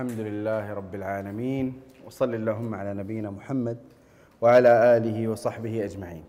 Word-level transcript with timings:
الحمد 0.00 0.20
لله 0.20 0.72
رب 0.72 0.94
العالمين 0.94 1.80
وصل 2.06 2.34
اللهم 2.34 2.74
على 2.74 2.94
نبينا 2.94 3.30
محمد 3.30 3.78
وعلى 4.40 4.96
آله 4.96 5.28
وصحبه 5.28 5.84
أجمعين. 5.84 6.24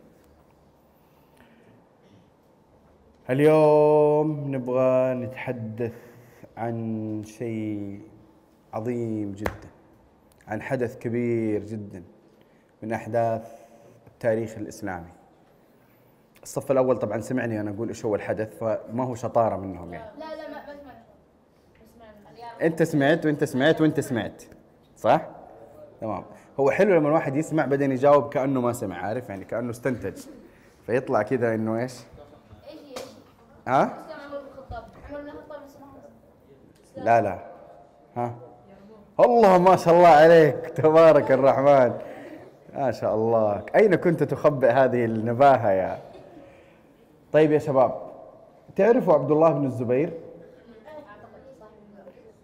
اليوم 3.30 4.56
نبغى 4.56 5.14
نتحدث 5.14 5.94
عن 6.58 6.76
شيء 7.26 8.02
عظيم 8.74 9.32
جدا 9.32 9.70
عن 10.48 10.62
حدث 10.62 10.98
كبير 10.98 11.64
جدا 11.64 12.04
من 12.84 12.94
أحداث 12.94 13.52
التاريخ 14.08 14.58
الإسلامي. 14.58 15.12
الصف 16.44 16.72
الأول 16.72 16.98
طبعا 16.98 17.22
سمعني 17.22 17.62
أنا 17.62 17.70
أقول 17.70 17.88
إيش 17.88 18.06
هو 18.06 18.16
الحدث 18.16 18.58
فما 18.58 19.04
هو 19.04 19.16
شطارة 19.16 19.58
منهم 19.58 19.94
يعني. 19.94 20.20
لا 20.20 20.36
لا 20.36 20.41
انت 22.62 22.84
سمعت 22.84 23.26
وانت 23.26 23.44
سمعت 23.44 23.82
وانت 23.82 24.00
سمعت. 24.00 24.44
صح؟ 24.98 25.22
تمام. 26.02 26.24
هو 26.60 26.72
حلو 26.72 26.96
لما 26.96 27.08
الواحد 27.08 27.36
يسمع 27.36 27.66
بعدين 27.66 27.92
يجاوب 27.92 28.30
كأنه 28.30 28.62
ما 28.62 28.74
سمع 28.74 28.98
عارف؟ 28.98 29.30
يعني 29.30 29.46
كأنه 29.46 29.72
استنتج. 29.72 30.22
فيطلع 30.86 31.22
كذا 31.22 31.56
إنه 31.56 31.80
إيش؟ 31.80 31.94
ها؟ 33.68 33.98
لا 36.98 37.22
لا. 37.22 37.40
ها؟ 38.18 38.36
الله 39.20 39.58
ما 39.58 39.76
شاء 39.76 39.94
الله 39.94 40.08
عليك. 40.08 40.56
تبارك 40.56 41.32
الرحمن. 41.32 41.94
ما 42.76 42.92
شاء 42.92 43.16
الله. 43.16 43.64
أين 43.76 43.96
كنت 43.96 44.24
تخبئ 44.24 44.70
هذه 44.70 45.06
النباهة 45.06 45.72
يا؟ 45.72 45.98
طيب 47.32 47.52
يا 47.52 47.60
شباب 47.60 48.02
تعرفوا 48.76 49.14
عبد 49.14 49.32
الله 49.32 49.52
بن 49.52 49.66
الزبير؟ 49.66 50.14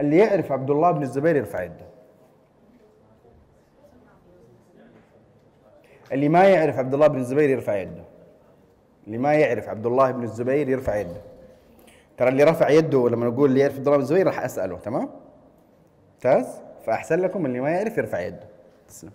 اللي 0.02 0.18
يعرف 0.18 0.52
عبد 0.52 0.70
الله 0.70 0.92
بن 0.92 1.02
الزبير 1.02 1.36
يرفع 1.36 1.64
يده. 1.64 1.88
اللي 6.12 6.30
ما 6.30 6.44
يعرف 6.44 6.80
عبد 6.80 6.94
الله 6.94 7.08
بن 7.08 7.20
الزبير 7.20 7.50
يرفع 7.50 7.76
يده. 7.76 8.04
اللي 9.08 9.18
ما 9.18 9.34
يعرف 9.34 9.70
عبد 9.70 9.86
الله 9.86 10.12
بن 10.12 10.24
الزبير 10.24 10.70
يرفع 10.70 10.96
يده. 10.96 11.22
ترى 12.18 12.30
اللي 12.30 12.44
رفع 12.44 12.70
يده 12.70 13.10
لما 13.10 13.26
نقول 13.26 13.50
اللي 13.50 13.60
يعرف 13.60 13.76
عبد 13.76 13.88
الله 13.88 13.98
بن 13.98 14.04
الزبير 14.04 14.28
راح 14.28 14.40
أسأله 14.40 14.78
تمام؟ 14.78 15.10
ممتاز؟ 16.14 16.62
فأحسن 16.86 17.20
لكم 17.20 17.46
اللي 17.46 17.60
ما 17.60 17.70
يعرف 17.70 17.98
يرفع 17.98 18.20
يده. 18.20 18.48
تسلم. 18.88 19.12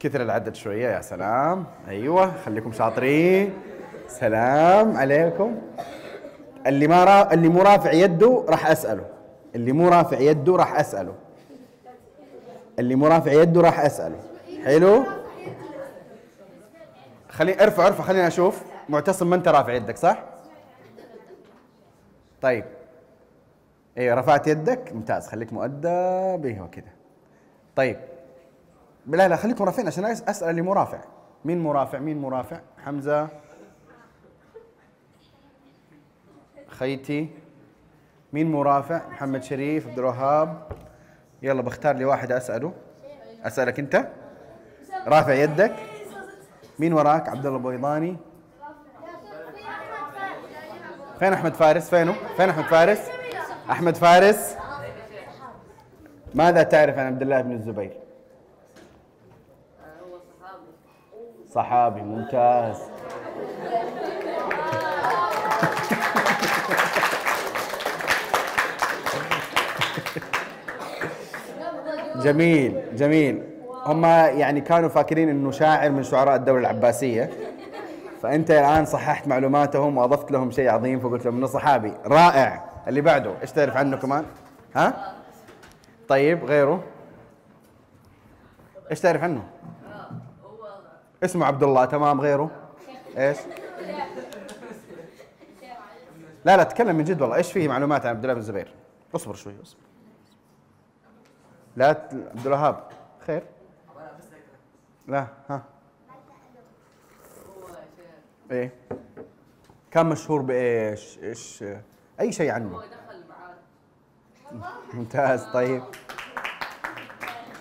كثر 0.00 0.22
العدد 0.22 0.54
شوية 0.54 0.88
يا 0.88 1.00
سلام. 1.00 1.64
أيوه 1.88 2.32
خليكم 2.36 2.72
شاطرين. 2.72 3.52
سلام 4.08 4.96
عليكم. 4.96 5.56
اللي 6.66 6.86
ما 6.86 7.04
را... 7.04 7.32
اللي 7.32 7.48
مو 7.48 7.62
رافع 7.62 7.92
يده 7.92 8.44
راح 8.48 8.66
أسأله. 8.66 9.04
اللي 9.54 9.72
مو 9.72 9.88
رافع 9.88 10.18
يده 10.18 10.56
راح 10.56 10.78
أسأله. 10.78 11.14
اللي 12.78 12.94
مو 12.94 13.06
رافع 13.06 13.32
يده 13.32 13.60
راح 13.60 13.80
أسأله. 13.80 14.16
حلو؟ 14.64 15.04
خلي 17.28 17.62
ارفع 17.64 17.86
ارفع 17.86 18.04
خليني 18.04 18.26
أشوف. 18.26 18.62
معتصم 18.88 19.30
ما 19.30 19.36
أنت 19.36 19.48
رافع 19.48 19.72
يدك 19.72 19.96
صح؟ 19.96 20.22
طيب. 22.42 22.64
أيوه 23.98 24.14
رفعت 24.14 24.46
يدك؟ 24.46 24.92
ممتاز. 24.92 25.28
خليك 25.28 25.52
مؤدب 25.52 26.46
أيوه 26.46 26.68
كذا 26.72 26.84
طيب. 27.76 27.96
لا 29.06 29.28
لا 29.28 29.36
خليكم 29.36 29.64
رافعين 29.64 29.86
عشان 29.86 30.04
أسأل 30.04 30.50
اللي 30.50 30.62
مو 30.62 30.72
رافع. 30.72 30.98
مين 31.44 31.58
مو 31.58 31.72
رافع؟ 31.72 31.98
مين 31.98 32.18
مو 32.18 32.28
رافع؟ 32.28 32.60
حمزة. 32.84 33.28
خيتي. 36.78 37.28
مين 38.32 38.50
مو 38.50 38.62
رافع؟ 38.62 39.08
محمد 39.08 39.42
شريف 39.42 39.88
عبد 39.88 39.98
الوهاب. 39.98 40.68
يلا 41.42 41.62
بختار 41.62 41.96
لي 41.96 42.04
واحد 42.04 42.32
أسأله. 42.32 42.72
أسألك 43.44 43.78
أنت. 43.78 44.08
رافع 45.06 45.32
يدك. 45.32 45.74
مين 46.78 46.92
وراك؟ 46.92 47.28
عبد 47.28 47.46
الله 47.46 47.58
البيضاني 47.58 48.16
فين 51.18 51.32
أحمد 51.32 51.54
فارس؟ 51.54 51.90
فينه؟ 51.90 52.14
فين 52.36 52.48
أحمد 52.48 52.64
فارس؟ 52.64 53.10
أحمد 53.70 53.96
فارس. 53.96 54.56
ماذا 56.34 56.62
تعرف 56.62 56.98
عن 56.98 57.06
عبد 57.06 57.22
الله 57.22 57.40
بن 57.40 57.52
الزبير؟ 57.52 57.96
صحابي 61.48 62.00
ممتاز. 62.00 62.76
جميل 72.26 72.96
جميل. 72.96 73.42
هم 73.84 74.04
يعني 74.04 74.60
كانوا 74.60 74.88
فاكرين 74.88 75.28
إنه 75.28 75.50
شاعر 75.50 75.90
من 75.90 76.02
شعراء 76.02 76.36
الدولة 76.36 76.60
العباسية. 76.60 77.30
فأنت 78.22 78.50
الآن 78.50 78.84
صححت 78.84 79.28
معلوماتهم 79.28 79.96
وأضفت 79.96 80.30
لهم 80.30 80.50
شيء 80.50 80.68
عظيم 80.70 81.00
فقلت 81.00 81.24
لهم 81.24 81.36
إنه 81.36 81.46
صحابي. 81.46 81.92
رائع. 82.06 82.64
اللي 82.88 83.00
بعده 83.00 83.32
إيش 83.42 83.52
تعرف 83.52 83.76
عنه 83.76 83.96
كمان؟ 83.96 84.24
ها؟ 84.76 85.14
طيب 86.08 86.44
غيره؟ 86.44 86.84
إيش 88.90 89.00
تعرف 89.00 89.22
عنه؟ 89.22 89.42
اسمه 91.24 91.46
عبد 91.46 91.62
الله 91.62 91.84
تمام. 91.84 92.20
غيره؟ 92.20 92.50
إيش؟ 93.18 93.36
لا 96.44 96.56
لا 96.56 96.62
تكلم 96.62 96.96
من 96.96 97.04
جد 97.04 97.20
والله. 97.22 97.36
إيش 97.36 97.52
فيه 97.52 97.68
معلومات 97.68 98.06
عن 98.06 98.10
عبد 98.10 98.22
الله 98.22 98.34
بن 98.34 98.40
الزبير 98.40 98.74
اصبر 99.14 99.34
شوي 99.34 99.52
اصبر. 99.62 99.85
لا. 101.76 101.88
عبد 101.88 102.46
الوهاب. 102.46 102.88
خير. 103.26 103.42
لا 105.08 105.26
ها. 105.50 105.62
إيه. 108.50 108.72
كان 109.90 110.06
مشهور 110.06 110.42
بإيش؟ 110.42 111.18
إيش؟ 111.18 111.64
أي 112.20 112.32
شيء 112.32 112.50
عنه. 112.50 112.76
هو 112.76 112.80
دخل 112.80 113.24
ممتاز 114.94 115.44
طيب. 115.44 115.82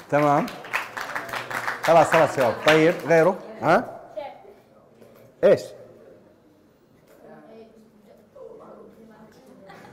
تمام. 0.09 0.45
خلاص 1.83 2.07
خلاص 2.07 2.35
شباب. 2.35 2.55
طيب 2.67 2.93
غيره؟ 2.93 3.39
ها؟ 3.61 4.01
إيش؟ 5.43 5.61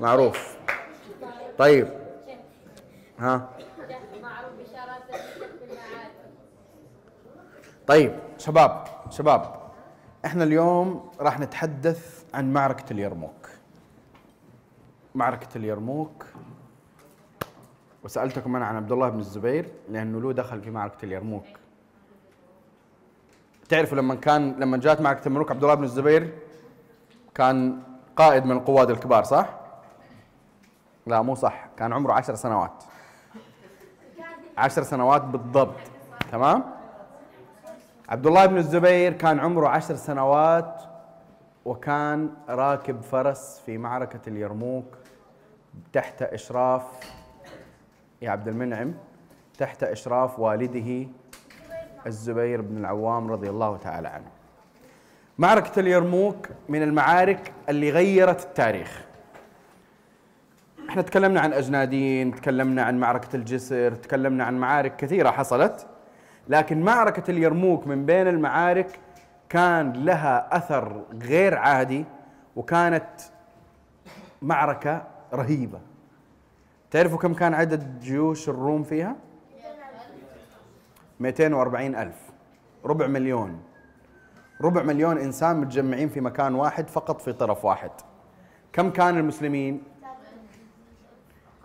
معروف. 0.01 0.57
طيب. 1.59 1.89
ها؟ 3.19 3.52
طيب 7.87 8.19
شباب 8.39 8.85
شباب 9.11 9.63
إحنا 10.25 10.45
اليوم 10.45 11.11
راح 11.21 11.41
نتحدث 11.41 12.25
عن 12.35 12.53
معركة 12.53 12.93
اليرموك. 12.93 13.49
معركة 15.15 15.49
اليرموك 15.57 16.27
وسألتكم 18.05 18.57
أنا 18.57 18.67
عن 18.67 18.77
عبد 18.77 18.93
الله 18.93 19.09
بن 19.09 19.19
الزبير 19.19 19.69
لأنه 19.89 20.21
له 20.21 20.33
دخل 20.33 20.61
في 20.61 20.71
معركة 20.71 21.05
اليرموك. 21.05 21.45
تعرفوا 23.69 23.99
لما 23.99 24.15
كان 24.15 24.53
لما 24.59 24.77
جات 24.77 25.01
معركة 25.01 25.29
اليرموك 25.29 25.51
عبد 25.51 25.63
الله 25.63 25.75
بن 25.75 25.85
الزبير 25.85 26.39
كان 27.35 27.83
قائد 28.17 28.45
من 28.45 28.53
القواد 28.53 28.91
الكبار 28.91 29.25
صح؟ 29.25 29.49
لا 31.07 31.23
مو 31.23 31.35
صح 31.35 31.67
كان 31.77 31.93
عمره 31.93 32.13
عشر 32.13 32.35
سنوات. 32.35 32.85
عشر 34.63 34.83
سنوات 34.83 35.23
بالضبط. 35.23 35.81
تمام؟ 36.33 36.65
عبد 38.09 38.27
الله 38.27 38.47
بن 38.47 38.57
الزبير 38.57 39.13
كان 39.13 39.41
عمره 39.41 39.69
عشر 39.69 39.97
سنوات 39.97 40.83
وكان 41.65 42.31
راكب 42.49 43.01
فرس 43.01 43.63
في 43.67 43.79
معركة 43.79 44.21
اليرموك 44.27 44.85
تحت 45.93 46.23
إشراف 46.23 46.83
يا 48.23 48.31
عبد 48.31 48.49
المنعم 48.49 48.95
تحت 49.59 49.83
إشراف 49.83 50.39
والده 50.39 51.09
الزبير 52.07 52.61
بن 52.61 52.77
العوام 52.77 53.33
رضي 53.33 53.51
الله 53.51 53.77
تعالى 53.77 54.09
عنه. 54.09 54.31
معركة 55.39 55.81
اليرموك 55.81 56.49
من 56.69 56.83
المعارك 56.83 57.53
اللي 57.69 57.91
غيرت 57.91 58.45
التاريخ. 58.45 59.05
إحنا 60.89 61.03
تكلمنا 61.03 61.41
عن 61.41 61.53
أجنادين 61.53 62.35
تكلمنا 62.35 62.83
عن 62.83 63.01
معركة 63.01 63.37
الجسر 63.37 63.95
تكلمنا 63.95 64.45
عن 64.45 64.59
معارك 64.59 64.97
كثيرة 64.97 65.31
حصلت 65.31 65.87
لكن 66.49 66.81
معركة 66.81 67.31
اليرموك 67.31 67.87
من 67.87 68.07
بين 68.07 68.29
المعارك 68.29 69.01
كان 69.49 69.93
لها 69.93 70.57
أثر 70.57 71.03
غير 71.23 71.59
عادي 71.59 72.05
وكانت 72.57 73.07
معركة 74.43 75.03
رهيبة 75.35 75.81
تعرفوا 76.91 77.19
كم 77.19 77.35
كان 77.35 77.55
عدد 77.55 78.01
جيوش 78.01 78.49
الروم 78.49 78.83
فيها؟ 78.83 79.17
240 81.21 81.95
ألف 81.95 82.17
ربع 82.85 83.07
مليون 83.07 83.61
ربع 84.61 84.83
مليون 84.83 85.19
إنسان 85.19 85.57
متجمعين 85.61 86.09
في 86.09 86.21
مكان 86.21 86.55
واحد 86.55 86.89
فقط 86.91 87.21
في 87.21 87.33
طرف 87.33 87.65
واحد 87.65 87.91
كم 88.73 88.91
كان 88.91 89.19
المسلمين؟ 89.19 89.83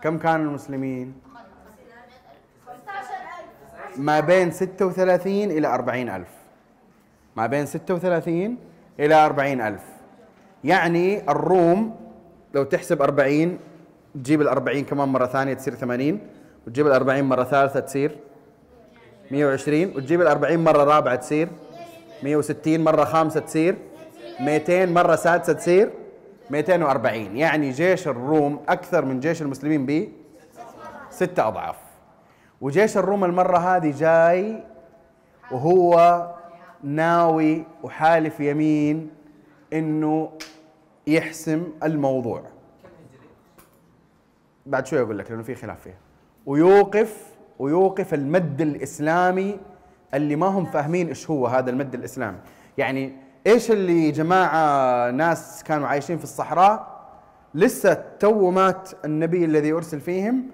كم 0.04 0.18
كان 0.18 0.42
المسلمين؟ 0.42 1.14
15000 2.68 4.00
ما 4.00 4.20
بين 4.20 4.52
36 4.52 5.32
إلى 5.52 5.68
40 5.68 6.10
ألف. 6.10 6.28
ما 7.36 7.48
بين 7.48 7.66
36 7.66 8.58
إلى 9.00 9.16
40 9.26 9.62
ألف. 9.62 9.82
يعني 10.64 11.32
الروم 11.32 11.96
لو 12.54 12.64
تحسب 12.64 13.02
40 13.02 13.60
تجيب 14.16 14.42
ال 14.42 14.48
40 14.48 14.84
كمان 14.84 15.10
مرة 15.10 15.26
ثانية 15.26 15.54
تصير 15.54 15.76
80 15.76 16.20
وتجيب 16.68 16.88
ال 16.88 16.92
40 16.92 17.24
مرة 17.24 17.44
ثالثة 17.44 17.80
تصير 17.80 18.18
120 19.32 19.82
وتجيب 19.96 20.22
ال 20.22 20.28
40 20.28 20.64
مرة 20.64 20.84
رابعة 20.84 21.16
تصير 21.16 21.50
160 22.24 22.80
مرة 22.80 23.04
خامسة 23.04 23.40
تصير 23.40 23.76
200 24.40 24.86
مرة 24.86 25.16
سادسة 25.16 25.54
تصير 25.54 25.90
240 26.50 27.38
يعني 27.38 27.72
جيش 27.72 28.08
الروم 28.08 28.60
أكثر 28.70 29.06
من 29.06 29.20
جيش 29.20 29.42
المسلمين 29.42 29.86
ب 29.86 30.10
ستة 31.10 31.48
أضعاف. 31.48 31.76
وجيش 32.62 32.98
الروم 32.98 33.24
المرة 33.24 33.58
هذه 33.58 33.94
جاي 33.98 34.64
وهو 35.52 36.26
ناوي 36.84 37.64
وحالف 37.84 38.40
يمين 38.40 39.10
إنه 39.74 40.32
يحسم 41.08 41.64
الموضوع. 41.84 42.44
بعد 44.66 44.86
شوي 44.86 45.02
أقول 45.02 45.18
لك 45.18 45.32
لأنه 45.32 45.44
في 45.44 45.56
خلاف 45.56 45.82
فيها. 45.82 45.98
ويوقف 46.46 47.26
ويوقف 47.60 48.14
المد 48.14 48.62
الإسلامي 48.62 49.60
اللي 50.14 50.36
ما 50.36 50.48
هم 50.48 50.66
فاهمين 50.66 51.08
إيش 51.08 51.30
هو 51.30 51.48
هذا 51.48 51.70
المد 51.70 51.94
الإسلامي. 51.94 52.38
يعني 52.78 53.27
إيش 53.48 53.72
اللي 53.72 54.12
جماعة 54.12 55.12
ناس 55.12 55.64
كانوا 55.64 55.88
عايشين 55.88 56.18
في 56.18 56.24
الصحراء؟ 56.24 56.98
لسه 57.54 57.94
تو 58.20 58.52
مات 58.52 58.90
النبي 59.06 59.46
الذي 59.46 59.72
أرسل 59.72 60.00
فيهم. 60.00 60.50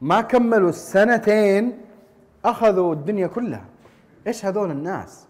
ما 0.00 0.20
كملوا 0.20 0.68
السنتين 0.68 1.78
أخذوا 2.44 2.92
الدنيا 2.94 3.26
كلها. 3.26 3.64
إيش 4.26 4.44
هذول 4.44 4.70
الناس؟ 4.70 5.26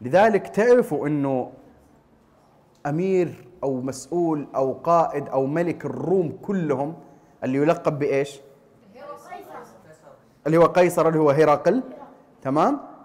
لذلك 0.00 0.48
تعرفوا 0.48 1.06
إنه 1.06 1.52
أمير 2.86 3.48
أو 3.62 3.80
مسؤول 3.80 4.46
أو 4.54 4.72
قائد 4.72 5.28
أو 5.28 5.46
ملك 5.46 5.84
الروم 5.84 6.38
كلهم 6.42 6.94
اللي 7.44 7.58
يلقب 7.58 7.98
بإيش؟ 7.98 8.40
اللي 10.46 10.58
هو 10.58 10.64
قيصر. 10.64 11.08
اللي 11.08 11.18
هو 11.18 11.30
هرقل 11.30 11.82
تمام؟ 12.42 12.95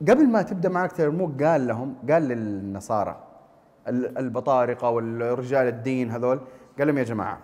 قبل 0.00 0.28
ما 0.28 0.42
تبدأ 0.42 0.68
معك 0.68 0.92
ترموك 0.92 1.42
قال 1.42 1.66
لهم 1.66 1.94
قال 2.10 2.22
للنصارى 2.22 3.16
ال- 3.88 4.18
البطارقة 4.18 4.90
والرجال 4.90 5.66
الدين 5.68 6.10
هذول 6.10 6.40
قال 6.78 6.86
لهم 6.86 6.98
يا 6.98 7.02
جماعة 7.04 7.38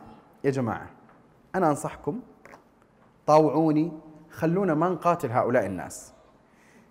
يا 0.45 0.51
جماعة 0.51 0.87
أنا 1.55 1.69
أنصحكم 1.71 2.21
طاوعوني 3.27 3.93
خلونا 4.31 4.75
ما 4.75 4.89
نقاتل 4.89 5.31
هؤلاء 5.31 5.67
الناس. 5.67 6.13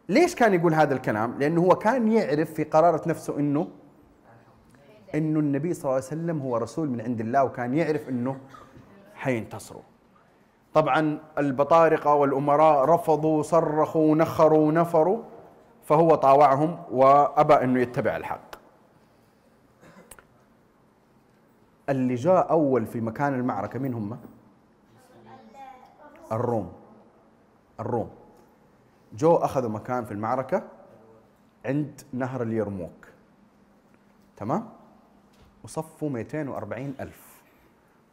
ليش 0.10 0.36
كان 0.36 0.54
يقول 0.54 0.74
هذا 0.74 0.94
الكلام؟ 0.94 1.40
لأنه 1.40 1.62
هو 1.62 1.76
كان 1.76 2.12
يعرف 2.12 2.54
في 2.54 2.64
قرارة 2.64 3.10
نفسه 3.10 3.40
إنه 3.40 3.68
إنه 5.16 5.40
النبي 5.40 5.74
صلى 5.74 5.84
الله 5.84 5.96
عليه 5.96 6.06
وسلم 6.06 6.40
هو 6.42 6.58
رسول 6.58 6.90
من 6.90 7.02
عند 7.02 7.20
الله 7.20 7.44
وكان 7.44 7.74
يعرف 7.74 8.10
إنه 8.10 8.38
حينتصروا. 9.16 9.82
طبعا 10.74 11.20
البطارقة 11.38 12.14
والأمراء 12.14 12.86
رفضوا 12.86 13.44
صرخوا 13.44 14.16
نخروا 14.16 14.72
نفروا. 14.72 15.24
فهو 15.90 16.16
طاوعهم 16.16 16.84
وأبى 16.92 17.54
أنه 17.54 17.80
يتبع 17.80 18.18
الحق. 18.18 18.56
اللي 21.90 22.16
جاء 22.16 22.52
أول 22.52 22.86
في 22.86 23.02
مكان 23.02 23.34
المعركة 23.34 23.80
مين 23.80 23.94
هم؟ 23.94 24.20
الروم. 26.32 26.74
الروم. 27.80 28.10
جو 29.14 29.36
أخذوا 29.36 29.70
مكان 29.70 30.06
في 30.06 30.12
المعركة 30.12 30.64
عند 31.66 32.02
نهر 32.14 32.44
اليرموك. 32.44 33.08
تمام؟ 34.38 34.70
وصفوا 35.64 36.10
240 36.10 36.96
ألف. 37.00 37.42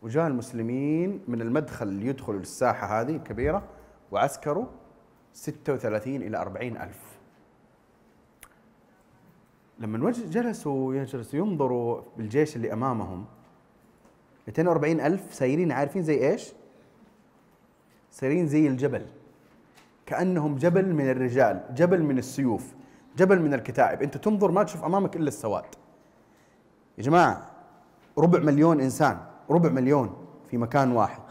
وجاء 0.02 0.26
المسلمين 0.26 1.24
من 1.28 1.42
المدخل 1.42 1.88
اللي 1.88 2.06
يدخلوا 2.06 2.38
للساحة 2.38 3.00
هذه 3.00 3.16
الكبيرة 3.16 3.62
وعسكروا 4.12 4.66
36 5.32 6.22
إلى 6.22 6.36
40 6.36 6.76
ألف. 6.76 7.15
لما 9.78 10.10
جلسوا 10.10 10.94
يجلسوا 10.94 11.38
ينظروا 11.38 12.02
بالجيش 12.16 12.56
اللي 12.56 12.72
أمامهم 12.72 13.24
240 14.48 15.00
ألف 15.00 15.34
سايرين 15.34 15.72
عارفين 15.72 16.02
زي 16.02 16.30
إيش؟ 16.30 16.52
سايرين 18.10 18.46
زي 18.46 18.66
الجبل. 18.66 19.06
كأنهم 20.06 20.56
جبل 20.56 20.94
من 20.94 21.10
الرجال 21.10 21.64
جبل 21.74 22.02
من 22.02 22.18
السيوف 22.18 22.74
جبل 23.16 23.40
من 23.40 23.54
الكتائب. 23.54 24.02
أنت 24.02 24.16
تنظر 24.16 24.50
ما 24.50 24.62
تشوف 24.62 24.84
أمامك 24.84 25.16
إلا 25.16 25.28
السواد. 25.28 25.64
يا 26.98 27.02
جماعة 27.02 27.50
ربع 28.18 28.38
مليون 28.38 28.80
إنسان 28.80 29.18
ربع 29.50 29.70
مليون 29.70 30.26
في 30.50 30.58
مكان 30.58 30.92
واحد. 30.92 31.22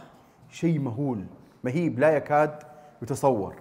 شيء 0.50 0.80
مهول 0.80 1.26
مهيب 1.64 2.00
لا 2.00 2.16
يكاد 2.16 2.64
يتصور. 3.02 3.56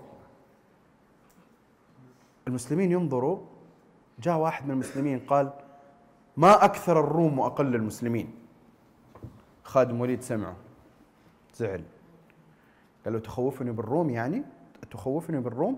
المسلمين 2.48 2.92
ينظروا 2.92 3.38
جاء 4.18 4.36
واحد 4.36 4.64
من 4.64 4.70
المسلمين 4.70 5.18
قال 5.18 5.52
ما 6.36 6.64
أكثر 6.64 7.00
الروم 7.00 7.38
وأقل 7.38 7.74
المسلمين؟ 7.74 8.34
خادم 9.64 10.00
وليد 10.00 10.22
سمعه 10.22 10.56
زعل. 11.56 11.82
قال 13.04 13.12
له 13.12 13.18
تخوفني 13.18 13.70
بالروم 13.72 14.10
يعني؟ 14.10 14.42
تخوفني 14.90 15.40
بالروم؟ 15.40 15.76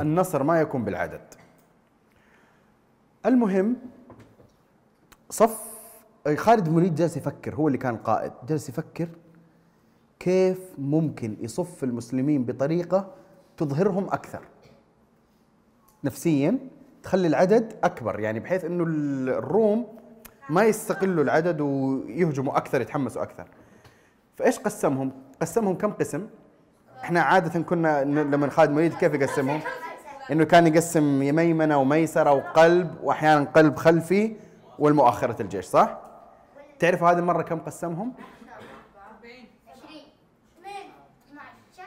النصر 0.00 0.42
ما 0.42 0.60
يكون 0.60 0.84
بالعدد. 0.84 1.34
المهم 3.26 3.76
صف 5.30 5.76
خالد 6.36 6.68
وليد 6.68 6.94
جالس 6.94 7.16
يفكر 7.16 7.54
هو 7.54 7.66
اللي 7.66 7.78
كان 7.78 7.96
قائد 7.96 8.32
جالس 8.48 8.68
يفكر 8.68 9.08
كيف 10.18 10.74
ممكن 10.78 11.36
يصف 11.40 11.84
المسلمين 11.84 12.44
بطريقة 12.44 13.14
تظهرهم 13.56 14.04
أكثر 14.04 14.42
نفسيا 16.04 16.58
تخلي 17.06 17.28
العدد 17.28 17.72
أكبر 17.84 18.20
يعني 18.20 18.40
بحيث 18.40 18.64
أنه 18.64 18.84
الروم 19.38 19.86
ما 20.50 20.64
يستقلوا 20.64 21.24
العدد 21.24 21.60
ويهجموا 21.60 22.56
أكثر 22.56 22.80
يتحمسوا 22.80 23.22
أكثر 23.22 23.44
فإيش 24.36 24.58
قسمهم؟ 24.58 25.12
قسمهم 25.40 25.74
كم 25.74 25.92
قسم؟ 25.92 26.26
إحنا 27.04 27.20
عادة 27.20 27.60
كنا 27.60 28.04
لما 28.04 28.50
خالد 28.50 28.76
وليد 28.76 28.94
كيف 28.94 29.14
يقسمهم؟ 29.14 29.60
إنه 30.32 30.44
كان 30.44 30.66
يقسم 30.66 31.18
ميمنة 31.18 31.78
وميسرة 31.78 32.32
وقلب 32.32 32.94
وأحيانا 33.02 33.44
قلب 33.44 33.76
خلفي 33.76 34.36
والمؤخرة 34.78 35.42
الجيش 35.42 35.64
صح؟ 35.64 35.98
تعرف 36.78 37.02
هذه 37.02 37.18
المرة 37.18 37.42
كم 37.42 37.58
قسمهم؟ 37.58 38.12
20 39.22 39.34
2 40.60 40.74
12 41.30 41.50
شكل 41.76 41.86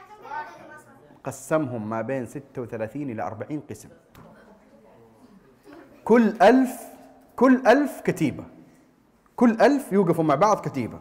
قسمهم 1.24 1.90
ما 1.90 2.02
بين 2.02 2.26
36 2.26 3.02
إلى 3.02 3.22
40 3.22 3.60
قسم 3.70 3.88
كل 6.10 6.42
ألف 6.42 6.82
كل 7.36 7.66
ألف 7.66 8.00
كتيبة. 8.00 8.44
كل 9.36 9.60
ألف 9.60 9.92
يوقفوا 9.92 10.24
مع 10.24 10.34
بعض 10.34 10.60
كتيبة. 10.60 10.98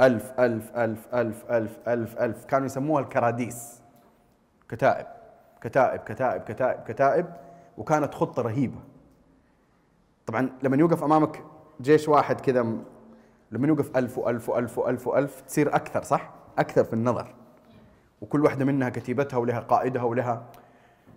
ألف 0.00 0.32
ألف 0.40 0.76
ألف 0.76 1.14
ألف 1.14 1.44
ألف 1.50 1.78
ألف 1.88 2.18
ألف. 2.18 2.44
كانوا 2.44 2.66
يسموها 2.66 3.02
الكراديس. 3.02 3.82
كتائب 4.68 5.06
كتائب 5.60 6.00
كتائب 6.00 6.42
كتائب 6.42 6.82
كتائب. 6.82 7.26
وكانت 7.78 8.14
خطة 8.14 8.42
رهيبة. 8.42 8.78
طبعا 10.26 10.50
لما 10.62 10.76
يوقف 10.76 11.04
أمامك 11.04 11.42
جيش 11.80 12.08
واحد 12.08 12.40
كذا 12.40 12.62
لما 13.52 13.68
يوقف 13.68 13.96
ألف 13.96 14.18
وألف 14.18 14.48
وألف 14.48 14.78
وألف 14.78 15.06
وألف 15.06 15.40
تصير 15.40 15.76
أكثر 15.76 16.02
صح؟ 16.02 16.30
أكثر 16.58 16.84
في 16.84 16.92
النظر. 16.92 17.34
وكل 18.20 18.44
واحدة 18.44 18.64
منها 18.64 18.88
كتيبتها 18.88 19.36
ولها 19.36 19.60
قائدها 19.60 20.02
ولها 20.02 20.46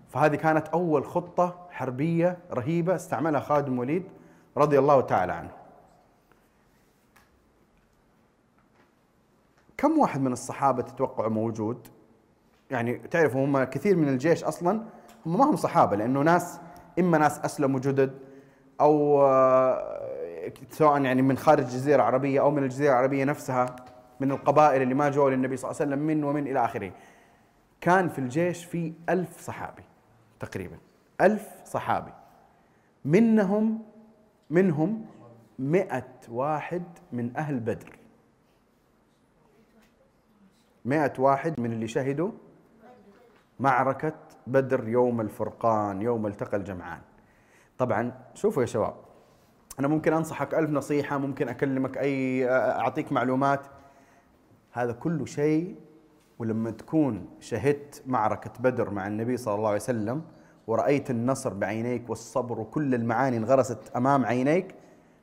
فهذه 0.09 0.35
كانت 0.35 0.67
أول 0.67 1.05
خطة 1.05 1.67
حربية 1.71 2.37
رهيبة 2.51 2.95
استعملها 2.95 3.39
خالد 3.39 3.65
بن 3.65 3.77
وليد 3.79 4.03
رضي 4.57 4.79
الله 4.79 5.01
تعالى 5.01 5.33
عنه. 5.33 5.51
كم 9.77 9.99
واحد 9.99 10.21
من 10.21 10.31
الصحابة 10.31 10.81
تتوقعوا 10.81 11.29
موجود؟ 11.29 11.87
يعني 12.71 12.97
تعرفوا 12.97 13.45
هم 13.45 13.63
كثير 13.63 13.95
من 13.95 14.07
الجيش 14.07 14.43
أصلا 14.43 14.81
هم 15.25 15.37
ما 15.37 15.45
هم 15.45 15.55
صحابة 15.55 15.95
لأنه 15.95 16.21
ناس 16.21 16.59
إما 16.99 17.17
ناس 17.17 17.39
أسلموا 17.39 17.79
جدد 17.79 18.19
أو 18.81 19.21
آه، 19.21 20.53
سواء 20.69 21.01
يعني 21.01 21.21
من 21.21 21.37
خارج 21.37 21.63
الجزيرة 21.63 21.95
العربية 21.95 22.41
أو 22.41 22.51
من 22.51 22.63
الجزيرة 22.63 22.91
العربية 22.91 23.23
نفسها 23.23 23.75
من 24.19 24.31
القبائل 24.31 24.81
اللي 24.81 24.93
ما 24.93 25.09
جو 25.09 25.29
للنبي 25.29 25.57
صلى 25.57 25.71
الله 25.71 25.81
عليه 25.81 25.91
وسلم 25.91 26.07
من 26.07 26.23
ومن 26.23 26.47
إلى 26.47 26.65
آخره. 26.65 26.91
كان 27.81 28.09
في 28.09 28.19
الجيش 28.19 28.65
في 28.65 28.93
ألف 29.09 29.41
صحابي. 29.41 29.83
تقريبا. 30.39 30.77
ألف 31.21 31.49
صحابي. 31.65 32.11
منهم 33.05 33.81
منهم 34.49 35.05
مئة 35.59 36.11
واحد 36.29 36.83
من 37.11 37.37
أهل 37.37 37.59
بدر. 37.59 37.99
مئة 40.85 41.13
واحد 41.19 41.59
من 41.59 41.73
اللي 41.73 41.87
شهدوا 41.87 42.31
معركة 43.59 44.13
بدر 44.47 44.87
يوم 44.87 45.21
الفرقان 45.21 46.01
يوم 46.01 46.27
التقى 46.27 46.57
الجمعان. 46.57 47.01
طبعا 47.77 48.11
شوفوا 48.33 48.61
يا 48.61 48.67
شباب 48.67 48.95
أنا 49.79 49.87
ممكن 49.87 50.13
أنصحك 50.13 50.53
ألف 50.53 50.69
نصيحة 50.69 51.17
ممكن 51.17 51.49
أكلمك 51.49 51.97
أي 51.97 52.49
أعطيك 52.49 53.11
معلومات. 53.11 53.61
هذا 54.71 54.91
كله 54.91 55.25
شيء 55.25 55.75
ولما 56.39 56.71
تكون 56.71 57.25
شهدت 57.39 58.03
معركة 58.07 58.51
بدر 58.59 58.89
مع 58.89 59.07
النبي 59.07 59.37
صلى 59.37 59.55
الله 59.55 59.67
عليه 59.67 59.77
وسلم 59.77 60.21
ورأيت 60.67 61.11
النصر 61.11 61.53
بعينيك 61.53 62.09
والصبر 62.09 62.59
وكل 62.59 62.95
المعاني 62.95 63.37
انغرست 63.37 63.91
أمام 63.95 64.25
عينيك 64.25 64.75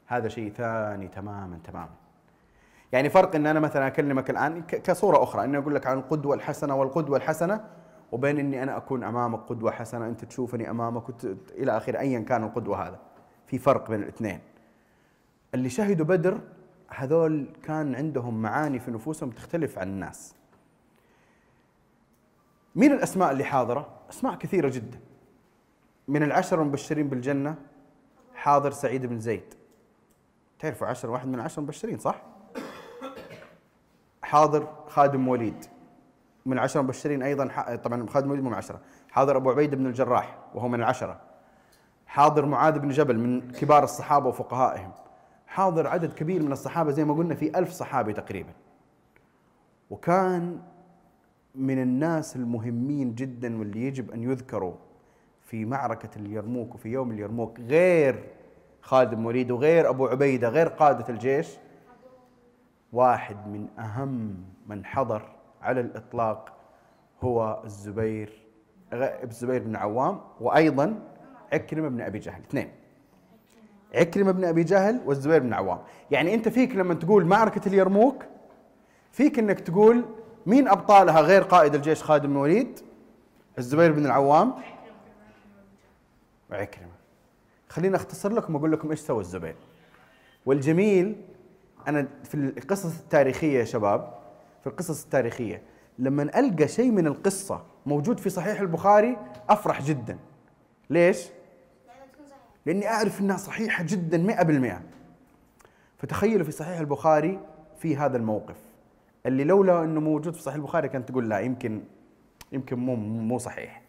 هذا 0.07 0.29
شيء 0.29 0.53
ثاني 0.53 1.09
تماما 1.09 1.59
تماما. 1.65 1.95
يعني 2.93 3.11
فرق 3.11 3.35
إن 3.35 3.47
أنا 3.47 3.61
مثلا 3.61 3.87
أكلمك 3.87 4.31
الآن 4.31 4.63
كصورة 4.63 5.23
أخرى 5.23 5.45
إني 5.45 5.59
أقول 5.59 5.75
لك 5.75 5.87
عن 5.87 5.99
القدوة 5.99 6.35
الحسنة 6.35 6.75
والقدوة 6.75 7.17
الحسنة 7.17 7.65
وبين 8.13 8.39
إني 8.39 8.63
أنا 8.63 8.77
أكون 8.77 9.05
أمامك 9.05 9.41
قدوة 9.41 9.71
حسنة 9.71 10.07
أنت 10.07 10.25
تشوفني 10.25 10.71
أمامك. 10.71 11.03
إلى 11.51 11.77
آخره 11.77 11.99
ايا 11.99 12.21
كان 12.21 12.45
القدوة 12.45 12.89
هذا. 12.89 12.99
في 13.47 13.59
فرق 13.59 13.91
بين 13.91 14.03
الاثنين. 14.03 14.41
اللي 15.55 15.69
شهدوا 15.69 16.07
بدر 16.07 16.41
هذول 16.89 17.47
كان 17.63 17.95
عندهم 17.95 18.43
معاني 18.43 18.79
في 18.79 18.91
نفوسهم 18.91 19.31
تختلف 19.31 19.79
عن 19.79 19.89
الناس. 19.89 20.35
مين 22.77 22.93
الأسماء 22.93 23.33
اللي 23.33 23.45
حاضرة؟ 23.45 23.87
أسماء 24.11 24.35
كثيرة 24.35 24.69
جدا. 24.69 24.99
من 26.09 26.23
العشر 26.23 26.63
المبشرين 26.63 27.09
بالجنة 27.09 27.55
حاضر 28.35 28.71
سعيد 28.71 29.07
بن 29.07 29.21
زيد. 29.21 29.55
تعرفوا 30.59 30.87
عشر 30.87 31.11
واحد 31.11 31.29
من 31.29 31.35
العشر 31.35 31.63
المبشرين 31.63 31.99
صح؟ 31.99 32.23
حاضر 34.23 34.69
خادم 34.89 35.29
وليد. 35.29 35.65
من 36.47 36.53
العشرة 36.53 36.81
المبشرين 36.81 37.23
أيضا 37.23 37.77
طبعا 37.77 38.07
خادم 38.07 38.31
وليد 38.31 38.45
من 38.45 38.53
العشرة. 38.53 38.81
حاضر 39.11 39.37
أبو 39.37 39.51
عبيدة 39.51 39.77
بن 39.77 39.87
الجراح 39.87 40.39
وهو 40.55 40.69
من 40.69 40.81
العشرة. 40.81 41.21
حاضر 42.07 42.47
معاذ 42.47 42.79
بن 42.79 42.89
جبل 42.89 43.19
من 43.19 43.51
كبار 43.51 43.85
الصحابة 43.85 44.29
وفقهائهم. 44.29 44.93
حاضر 45.47 45.87
عدد 45.87 46.13
كبير 46.13 46.43
من 46.43 46.53
الصحابة 46.53 46.91
زي 46.91 47.05
ما 47.05 47.15
قلنا 47.15 47.35
في 47.35 47.59
ألف 47.59 47.71
صحابي 47.71 48.13
تقريبا. 48.13 48.53
وكان 49.91 50.63
من 51.57 51.83
الناس 51.83 52.37
المهمين 52.37 53.15
جدا 53.15 53.59
واللي 53.59 53.87
يجب 53.87 54.11
أن 54.11 54.23
يذكروا 54.23 54.75
في 55.43 55.65
معركة 55.65 56.09
اليرموك 56.17 56.75
وفي 56.75 56.89
يوم 56.89 57.11
اليرموك 57.11 57.61
غير 57.61 58.25
خادم 58.81 59.27
وليد 59.27 59.51
وغير 59.51 59.91
أبو 59.91 60.07
عبيدة 60.07 60.49
غير 60.49 60.69
قادة 60.69 61.05
الجيش 61.09 61.49
واحد 62.93 63.37
من 63.49 63.67
أهم 63.79 64.35
من 64.67 64.85
حضر 64.85 65.23
على 65.63 65.81
الإطلاق 65.81 66.53
هو 67.23 67.63
الزبير 67.65 68.33
الزبير 68.93 69.63
بن 69.63 69.77
عوام 69.77 70.21
وأيضا 70.41 71.03
عكرمة 71.53 71.89
بن 71.89 72.01
أبي 72.01 72.19
جهل 72.19 72.41
اثنين. 72.49 72.69
عكرمة 73.95 74.33
بن 74.33 74.45
أبي 74.45 74.63
جهل 74.65 75.01
والزبير 75.07 75.41
بن 75.41 75.53
عوام. 75.53 75.79
يعني 76.11 76.35
أنت 76.35 76.49
فيك 76.49 76.77
لما 76.77 76.95
تقول 76.95 77.25
معركة 77.25 77.69
اليرموك 77.69 78.25
فيك 79.13 79.39
أنك 79.39 79.61
تقول 79.61 80.05
مين 80.47 80.69
أبطالها 80.69 81.21
غير 81.21 81.43
قائد 81.43 81.75
الجيش 81.75 82.03
خالد 82.03 82.27
بن 82.27 82.33
الوليد؟ 82.33 82.81
الزبير 83.59 83.93
بن 83.93 84.07
العوام. 84.07 84.55
وعكرمة 86.51 86.93
خليني 87.69 87.97
أختصر 87.97 88.33
لكم 88.33 88.55
وأقول 88.55 88.73
لكم 88.73 88.91
إيش 88.91 89.01
سوى 89.01 89.21
الزبير. 89.21 89.57
والجميل 90.47 91.17
أنا 91.89 92.09
في 92.25 92.35
القصص 92.35 92.99
التاريخية 92.99 93.59
يا 93.59 93.65
شباب 93.65 94.15
في 94.61 94.67
القصص 94.67 95.05
التاريخية 95.05 95.63
لما 95.99 96.23
ألقى 96.23 96.69
شيء 96.69 96.91
من 96.91 97.07
القصة 97.07 97.63
موجود 97.87 98.21
في 98.21 98.31
صحيح 98.31 98.61
البخاري 98.61 99.17
أفرح 99.49 99.83
جدا. 99.83 100.19
ليش؟ 100.91 101.27
لأني 102.67 102.89
أعرف 102.89 103.21
إنها 103.21 103.37
صحيحة 103.37 103.85
جدا 103.85 104.19
100% 104.19 104.83
فتخيلوا 105.99 106.45
في 106.45 106.53
صحيح 106.53 106.79
البخاري 106.79 107.41
في 107.79 107.97
هذا 107.97 108.17
الموقف. 108.17 108.57
اللي 109.27 109.45
لولا 109.45 109.85
إنه 109.85 110.01
موجود 110.01 110.35
في 110.35 110.43
صحيح 110.43 110.57
البخاري 110.57 110.89
كانت 110.89 111.09
تقول 111.09 111.29
لا 111.29 111.39
يمكن 111.39 111.83
يمكن 112.53 112.79
مو 112.79 112.95
مو 112.97 113.39
صحيح. 113.39 113.83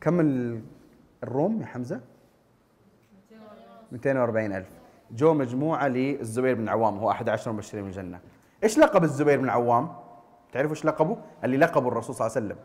كم 0.00 0.20
ال- 0.20 0.62
الروم 1.22 1.60
يا 1.60 1.66
حمزة؟ 1.66 2.00
240 3.92 4.52
ألف. 4.52 4.68
جو 5.10 5.34
مجموعة 5.34 5.88
للزبير 5.88 6.54
بن 6.54 6.68
عوام 6.68 6.98
هو 6.98 7.10
أحد 7.10 7.28
عشر 7.28 7.52
مبشرين 7.52 7.84
من 7.84 7.90
الجنة 7.90 8.20
إيش 8.64 8.78
لقب 8.78 9.04
الزبير 9.04 9.40
بن 9.40 9.48
عوام؟ 9.48 9.88
تعرفوا 10.52 10.70
إيش 10.76 10.84
لقبه؟ 10.84 11.16
اللي 11.44 11.56
لقبه 11.56 11.88
الرسول 11.88 12.14
صلى 12.14 12.26
الله 12.26 12.36
عليه 12.36 12.46
وسلم. 12.46 12.58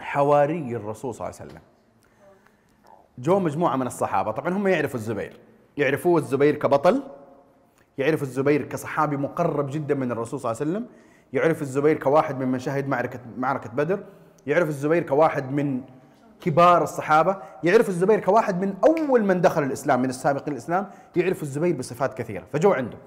حواري 0.00 0.76
الرسول 0.76 1.14
صلى 1.14 1.26
الله 1.28 1.38
عليه 1.40 1.50
وسلم. 1.50 1.62
جو 3.18 3.38
مجموعة 3.38 3.76
من 3.76 3.86
الصحابة 3.86 4.30
طبعا 4.30 4.52
هم 4.56 4.66
يعرفوا 4.68 4.96
الزبير. 5.00 5.40
يعرفوه 5.76 6.18
الزبير 6.18 6.54
كبطل 6.56 7.02
يعرف 7.98 8.22
الزبير 8.22 8.62
كصحابي 8.62 9.16
مقرب 9.16 9.70
جدا 9.70 9.94
من 9.94 10.12
الرسول 10.12 10.40
صلى 10.40 10.50
الله 10.50 10.60
عليه 10.60 10.70
وسلم 10.70 10.86
يعرف 11.32 11.62
الزبير 11.62 11.98
كواحد 11.98 12.42
ممن 12.42 12.58
شهد 12.58 12.88
معركة 12.88 13.20
معركة 13.36 13.70
بدر 13.70 14.04
يعرف 14.46 14.68
الزبير 14.68 15.02
كواحد 15.02 15.52
من 15.52 15.82
كبار 16.40 16.82
الصحابة 16.82 17.42
يعرف 17.64 17.88
الزبير 17.88 18.20
كواحد 18.20 18.60
من 18.60 18.74
أول 18.84 19.24
من 19.24 19.40
دخل 19.40 19.62
الإسلام 19.62 20.02
من 20.02 20.08
السابقين 20.08 20.52
الإسلام 20.52 20.90
يعرف 21.16 21.42
الزبير 21.42 21.76
بصفات 21.76 22.14
كثيرة. 22.14 22.46
فجو 22.52 22.72
عنده. 22.72 22.98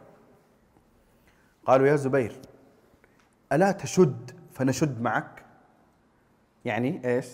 قالوا 1.65 1.88
يا 1.88 1.95
زبير 1.95 2.36
ألا 3.53 3.71
تشد 3.71 4.31
فنشد 4.51 5.01
معك؟ 5.01 5.45
يعني 6.65 7.01
إيش؟ 7.05 7.25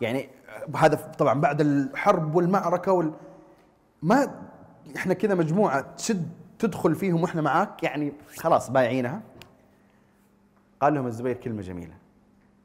يعني 0.00 0.28
هذا 0.76 0.96
طبعا 0.96 1.40
بعد 1.40 1.60
الحرب 1.60 2.34
والمعركة 2.34 2.92
وال 2.92 3.12
ما 4.02 4.51
إحنا 4.96 5.14
كذا 5.14 5.34
مجموعة 5.34 5.94
تشد 5.96 6.28
تدخل 6.58 6.94
فيهم 6.94 7.22
وإحنا 7.22 7.42
معاك 7.42 7.82
يعني 7.82 8.12
خلاص 8.36 8.70
بايعينها. 8.70 9.20
قال 10.80 10.94
لهم 10.94 11.06
الزبير 11.06 11.36
كلمة 11.36 11.62
جميلة. 11.62 11.94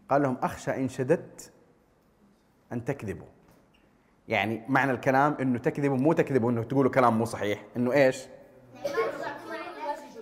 قال 0.10 0.22
لهم 0.22 0.38
أخشى 0.44 0.76
إن 0.76 0.90
شددت 0.90 1.52
أن 2.74 2.86
تكذبوا. 2.86 3.28
يعني 4.28 4.62
معنى 4.68 4.92
الكلام 4.92 5.38
إنه 5.42 5.60
تكذبوا 5.60 5.98
مو 5.98 6.14
تكذبوا 6.14 6.52
إنه 6.52 6.64
تقولوا 6.64 6.92
كلام 6.92 7.18
مو 7.18 7.26
صحيح. 7.26 7.64
إنه 7.78 7.94
إيش؟ 7.94 8.18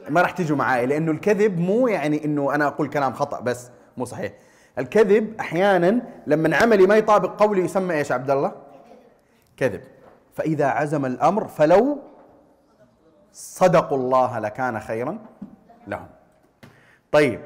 ما 0.10 0.22
راح 0.22 0.32
تجوا 0.32 0.58
معاي 0.58 0.86
لأنه 0.86 1.12
الكذب 1.12 1.60
مو 1.60 1.88
يعني 1.88 2.26
إنه 2.26 2.56
أنا 2.56 2.68
أقول 2.68 2.90
كلام 2.90 3.14
خطأ 3.14 3.40
بس 3.40 3.70
مو 3.98 4.06
صحيح. 4.06 4.32
الكذب 4.78 5.36
أحيانا 5.40 6.02
لما 6.28 6.58
عملي 6.58 6.88
ما 6.88 6.98
يطابق 6.98 7.44
قولي 7.44 7.62
يسمى 7.62 7.96
إيش 7.96 8.12
عبد 8.12 8.32
الله؟ 8.32 8.52
كذب. 9.58 9.82
فإذا 10.36 10.68
عزم 10.68 11.06
الأمر 11.06 11.48
فلو 11.48 11.98
صدقوا 13.34 13.98
الله 13.98 14.40
لكان 14.40 14.80
خيرا 14.80 15.18
لهم. 15.88 16.08
طيب 17.12 17.42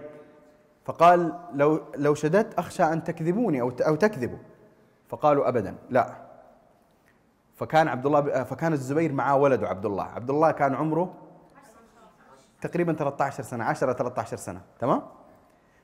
فقال 0.86 1.40
لو 1.54 1.82
لو 1.96 2.16
شددت 2.16 2.60
أخشى 2.60 2.84
أن 2.84 3.04
تكذبوني 3.04 3.62
أو 3.62 3.72
أو 3.88 3.96
تكذبوا. 3.96 4.38
فقالوا 5.08 5.48
ابدا 5.48 5.76
لا. 5.90 6.16
فكان 7.56 7.88
عبد 7.88 8.06
الله 8.06 8.44
فكان 8.44 8.74
الزبير 8.74 9.14
معاه 9.14 9.38
ولده 9.38 9.68
عبد 9.68 9.86
الله. 9.86 10.04
عبد 10.04 10.30
الله 10.30 10.52
كان 10.52 10.76
عمره 10.76 11.14
تقريبا 12.62 12.94
13 12.94 13.44
سنة 13.44 13.64
10 13.64 13.94
13 13.94 14.38
سنة. 14.38 14.62
تمام؟ 14.80 15.02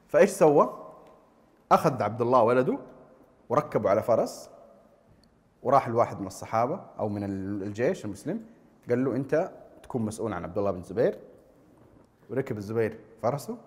فإيش 0.08 0.30
سوى؟ 0.30 0.74
أخذ 1.72 2.04
عبد 2.04 2.22
الله 2.22 2.42
ولده 2.42 2.78
وركبه 3.50 3.90
على 3.90 4.04
فرس 4.04 4.50
وراح 5.66 5.88
الواحد 5.88 6.22
من 6.22 6.28
الصحابة 6.28 6.82
أو 7.00 7.10
من 7.10 7.24
ال- 7.24 7.64
الجيش 7.64 8.06
المسلم 8.06 8.46
قال 8.90 9.06
له 9.06 9.16
أنت 9.16 9.52
تكون 9.84 10.02
مسؤول 10.02 10.34
عن 10.34 10.44
عبد 10.44 10.58
الله 10.58 10.72
بن 10.72 10.78
الزبير 10.80 11.20
وركب 12.30 12.58
الزبير 12.58 13.00
فرسه 13.22 13.58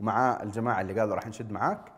ومعاه 0.00 0.42
الجماعة 0.42 0.80
اللي 0.80 1.00
قالوا 1.00 1.14
راح 1.14 1.26
نشد 1.26 1.52
معاك. 1.52 1.92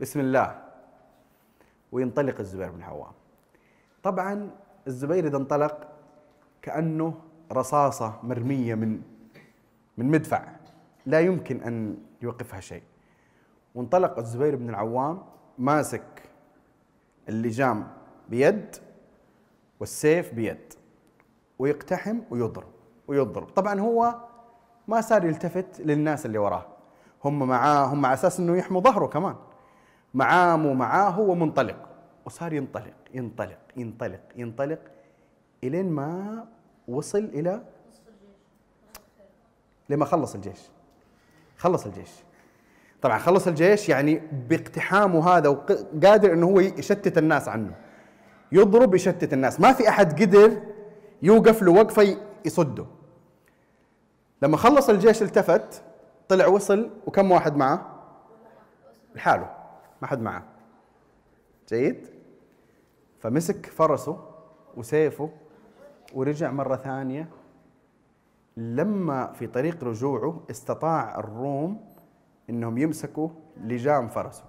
بسم 0.00 0.20
الله. 0.20 0.62
وينطلق 1.92 2.38
الزبير 2.40 2.70
بن 2.70 2.82
عوام 2.82 3.12
طبعا 4.02 4.50
الزبير 4.86 5.26
إذا 5.26 5.36
انطلق 5.36 5.88
كأنه 6.62 7.14
رصاصة 7.52 8.20
مرمية 8.22 8.74
من 8.74 9.02
من 9.96 10.06
مدفع. 10.10 10.48
لا 11.06 11.20
يمكن 11.20 11.60
أن 11.62 11.96
يوقفها 12.22 12.60
شيء. 12.60 12.82
وانطلق 13.74 14.18
الزبير 14.18 14.56
بن 14.56 14.68
العوام 14.68 15.22
ماسك 15.58 16.22
اللجام 17.28 17.88
بيد 18.28 18.76
والسيف 19.80 20.34
بيد 20.34 20.74
ويقتحم 21.58 22.20
ويضرب 22.30 22.68
ويضرب. 23.08 23.46
طبعا 23.46 23.80
هو 23.80 24.14
ما 24.88 25.00
صار 25.00 25.24
يلتفت 25.24 25.80
للناس 25.80 26.26
اللي 26.26 26.38
وراه. 26.38 26.66
هم 27.24 27.48
معاه 27.48 27.86
هم 27.86 28.06
على 28.06 28.14
أساس 28.14 28.40
إنه 28.40 28.56
يحموا 28.56 28.80
ظهره 28.80 29.06
كمان. 29.06 29.36
معاه 30.14 30.56
مو 30.56 30.74
معاه 30.74 31.10
هو 31.10 31.34
منطلق. 31.34 31.88
وصار 32.24 32.52
ينطلق 32.52 32.94
ينطلق 33.14 33.58
ينطلق 33.76 34.20
ينطلق 34.36 34.78
إلين 35.64 35.90
ما 35.90 36.46
وصل 36.88 37.24
إلى 37.24 37.62
لما 39.88 40.04
خلص 40.04 40.34
الجيش. 40.34 40.60
خلص 41.56 41.86
الجيش. 41.86 42.10
طبعا 43.02 43.18
خلص 43.18 43.46
الجيش 43.46 43.88
يعني 43.88 44.22
باقتحامه 44.48 45.28
هذا 45.28 45.48
وقادر 45.48 46.32
إنه 46.32 46.46
هو 46.46 46.60
يشتت 46.60 47.18
الناس 47.18 47.48
عنه. 47.48 47.74
يضرب 48.52 48.94
يشتت 48.94 49.32
الناس. 49.32 49.60
ما 49.60 49.72
في 49.72 49.88
أحد 49.88 50.22
قدر 50.22 50.62
يوقف 51.22 51.62
له 51.62 51.72
وقفة 51.72 52.16
يصده. 52.44 52.86
لما 54.42 54.56
خلص 54.56 54.88
الجيش 54.88 55.22
التفت 55.22 55.82
طلع 56.28 56.46
وصل 56.46 56.90
وكم 57.06 57.30
واحد 57.30 57.56
معه؟ 57.56 57.86
لحاله. 59.14 59.50
ما 60.02 60.08
حد 60.08 60.20
معه. 60.20 60.44
جيد؟ 61.68 62.08
فمسك 63.20 63.66
فرسه 63.66 64.20
وسيفه 64.76 65.30
ورجع 66.14 66.50
مرة 66.50 66.76
ثانية. 66.76 67.28
لما 68.56 69.32
في 69.32 69.46
طريق 69.46 69.84
رجوعه 69.84 70.42
استطاع 70.50 71.18
الروم 71.18 71.87
إنهم 72.50 72.78
يمسكوا 72.78 73.28
لجام 73.60 74.08
فرسه. 74.08 74.44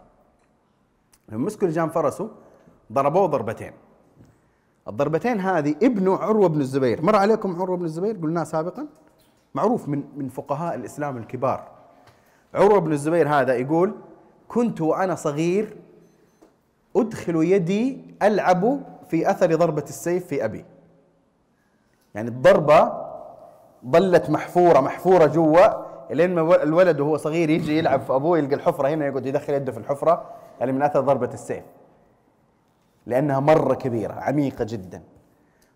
لما 1.29 1.45
مسكوا 1.45 1.67
لجام 1.67 1.89
فرسه 1.89 2.29
ضربوه 2.93 3.25
ضربتين. 3.25 3.71
الضربتين 4.87 5.39
هذه 5.39 5.75
ابنه 5.83 6.17
عروة 6.17 6.47
بن 6.47 6.61
الزبير. 6.61 7.01
مر 7.01 7.15
عليكم 7.15 7.61
عروة 7.61 7.77
بن 7.77 7.85
الزبير؟ 7.85 8.17
قلناه 8.17 8.43
سابقا. 8.43 8.87
معروف 9.55 9.89
من 9.89 10.03
من 10.17 10.29
فقهاء 10.29 10.75
الإسلام 10.75 11.17
الكبار. 11.17 11.67
عروة 12.53 12.79
بن 12.79 12.91
الزبير 12.91 13.29
هذا 13.29 13.55
يقول 13.55 13.95
كنت 14.47 14.81
وأنا 14.81 15.15
صغير 15.15 15.77
أدخل 16.95 17.35
يدي 17.35 17.97
ألعب 18.21 18.79
في 19.09 19.31
أثر 19.31 19.55
ضربة 19.55 19.83
السيف 19.83 20.27
في 20.27 20.45
أبي. 20.45 20.65
يعني 22.15 22.29
الضربة 22.29 23.09
ظلت 23.87 24.29
محفورة 24.29 24.79
محفورة 24.79 25.25
جوا. 25.25 25.88
لين 26.09 26.35
ما 26.35 26.63
الولد 26.63 26.99
وهو 26.99 27.17
صغير 27.17 27.49
يجي 27.49 27.77
يلعب 27.77 28.01
في 28.01 28.15
أبوه 28.15 28.37
يلقى 28.37 28.55
الحفرة 28.55 28.87
هنا 28.87 29.05
يقعد 29.05 29.25
يدخل 29.25 29.53
يده 29.53 29.71
في 29.71 29.77
الحفرة 29.77 30.33
يعني 30.59 30.71
من 30.71 30.81
أثر 30.81 31.01
ضربة 31.01 31.33
السيف. 31.33 31.63
لأنها 33.05 33.39
مرة 33.39 33.73
كبيرة 33.73 34.13
عميقة 34.13 34.65
جدا. 34.69 35.03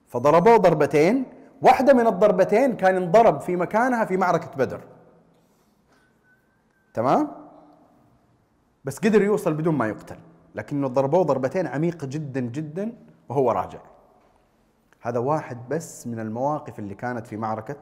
فضربوه 0.08 0.58
ضربتين. 0.58 1.26
واحدة 1.62 1.94
من 1.94 2.08
الضربتين 2.08 2.76
كان 2.76 2.96
انضرب 2.96 3.42
في 3.42 3.56
مكانها 3.56 4.06
في 4.06 4.18
معركة 4.18 4.58
بدر. 4.58 4.82
تمام؟ 6.94 7.32
بس 8.86 9.00
قدر 9.00 9.22
يوصل 9.22 9.54
بدون 9.54 9.76
ما 9.76 9.88
يقتل. 9.88 10.18
لكنه 10.56 10.88
ضربوه 10.88 11.24
ضربتين 11.24 11.68
عميقة 11.68 12.08
جدا 12.08 12.40
جدا 12.40 12.94
وهو 13.30 13.52
راجع. 13.52 13.80
هذا 15.02 15.20
واحد 15.20 15.70
بس 15.70 16.08
من 16.08 16.20
المواقف 16.20 16.80
اللي 16.80 16.96
كانت 16.96 17.28
في 17.28 17.38
معركة 17.38 17.76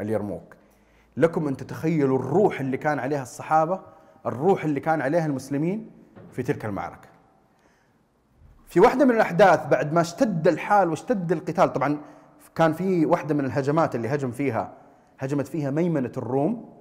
اليرموك. 0.00 0.56
لكم 1.16 1.48
أن 1.48 1.56
تتخيلوا 1.56 2.18
الروح 2.18 2.60
اللي 2.60 2.76
كان 2.76 2.98
عليها 2.98 3.22
الصحابة 3.22 3.80
الروح 4.26 4.64
اللي 4.64 4.80
كان 4.80 5.00
عليها 5.00 5.26
المسلمين 5.26 5.90
في 6.32 6.42
تلك 6.42 6.64
المعركة. 6.64 7.08
في 8.66 8.80
واحدة 8.80 9.04
من 9.04 9.10
الأحداث 9.10 9.66
بعد 9.66 9.92
ما 9.92 10.00
اشتد 10.00 10.48
الحال 10.48 10.90
واشتد 10.90 11.32
القتال 11.32 11.72
طبعا 11.72 11.98
كان 12.54 12.72
في 12.72 13.06
واحدة 13.06 13.34
من 13.34 13.44
الهجمات 13.44 13.94
اللي 13.94 14.08
هجم 14.08 14.30
فيها 14.30 14.72
هجمت 15.18 15.46
فيها 15.46 15.70
ميمنة 15.70 16.12
الروم. 16.16 16.74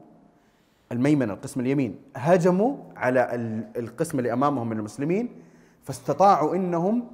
الميمنة 0.92 1.34
القسم 1.34 1.60
اليمين 1.60 1.96
هجموا 2.16 2.78
على 2.96 3.30
القسم 3.78 4.20
اللي 4.20 4.34
أمامهم 4.34 4.70
من 4.70 4.78
المسلمين 4.78 5.30
فاستطاعوا 5.84 6.56
إنهم 6.56 7.08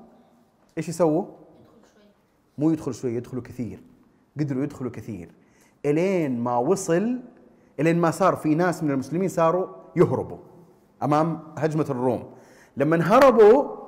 إيش 0.78 0.90
يسووا؟ 0.90 1.26
مو 2.58 2.72
يدخلوا 2.72 2.94
شوي 2.94 3.16
يدخلوا 3.16 3.44
كثير. 3.44 3.80
قدروا 4.40 4.64
يدخلوا 4.64 4.92
كثير. 4.92 5.30
إلين 5.86 6.40
ما 6.40 6.58
وصل 6.58 7.20
إلين 7.80 7.98
ما 7.98 8.12
صار 8.12 8.36
في 8.36 8.56
ناس 8.56 8.84
من 8.84 8.92
المسلمين 8.92 9.30
صاروا 9.30 9.68
يهربوا 9.96 10.38
أمام 11.04 11.40
هجمة 11.58 11.86
الروم. 11.90 12.34
لما 12.78 12.98
هربوا 13.02 13.80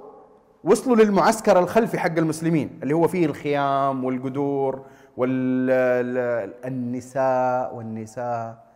وصلوا 0.63 0.95
للمعسكر 0.95 1.59
الخلفي 1.59 1.99
حق 1.99 2.17
المسلمين 2.17 2.79
اللي 2.83 2.93
هو 2.93 3.07
فيه 3.07 3.25
الخيام 3.25 4.05
والقدور 4.05 4.85
والنساء 5.17 6.65
والنساء. 7.75 8.71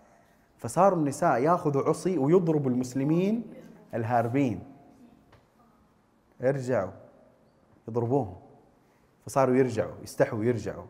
فصاروا 0.57 0.99
النساء 0.99 1.41
ياخذوا 1.41 1.89
عصي 1.89 2.17
ويضربوا 2.17 2.71
المسلمين 2.71 3.43
الهاربين. 3.93 4.59
ارجعوا 6.41 6.91
يضربوهم. 7.87 8.35
فصاروا 9.25 9.55
يرجعوا 9.55 9.93
يستحوا 10.03 10.43
يرجعوا. 10.43 10.85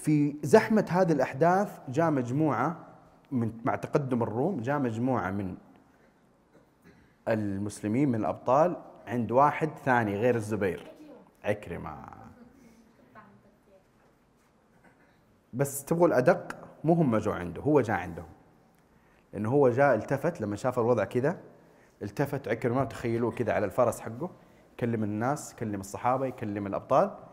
في 0.00 0.36
زحمة 0.42 0.86
هذه 0.90 1.12
الأحداث 1.12 1.78
جاء 1.88 2.10
مجموعة 2.10 2.76
من 3.32 3.52
مع 3.64 3.74
تقدم 3.76 4.22
الروم 4.22 4.60
جاء 4.60 4.78
مجموعة 4.78 5.30
من 5.30 5.56
المسلمين 7.28 8.08
من 8.08 8.14
الأبطال 8.14 8.76
عند 9.06 9.32
واحد 9.32 9.70
ثاني 9.84 10.16
غير 10.16 10.34
الزبير. 10.34 10.92
عكرمة. 11.44 11.96
بس 15.52 15.84
تبغوا 15.84 16.06
الأدق؟ 16.06 16.56
مو 16.84 16.92
هم 16.92 17.16
جو 17.16 17.32
عنده 17.32 17.62
هو 17.62 17.80
جاء 17.80 17.96
عندهم. 17.96 18.28
لأنه 19.32 19.50
هو 19.50 19.68
جاء 19.68 19.94
التفت 19.94 20.40
لما 20.40 20.56
شاف 20.56 20.78
الوضع 20.78 21.04
كذا 21.04 21.40
التفت 22.02 22.48
عكرمة 22.48 22.84
تخيلوه 22.84 23.30
كذا 23.30 23.52
على 23.52 23.66
الفرس 23.66 24.00
حقه 24.00 24.30
يكلم 24.72 25.04
الناس 25.04 25.52
يكلم 25.52 25.80
الصحابة 25.80 26.26
يكلم 26.26 26.66
الأبطال. 26.66 27.29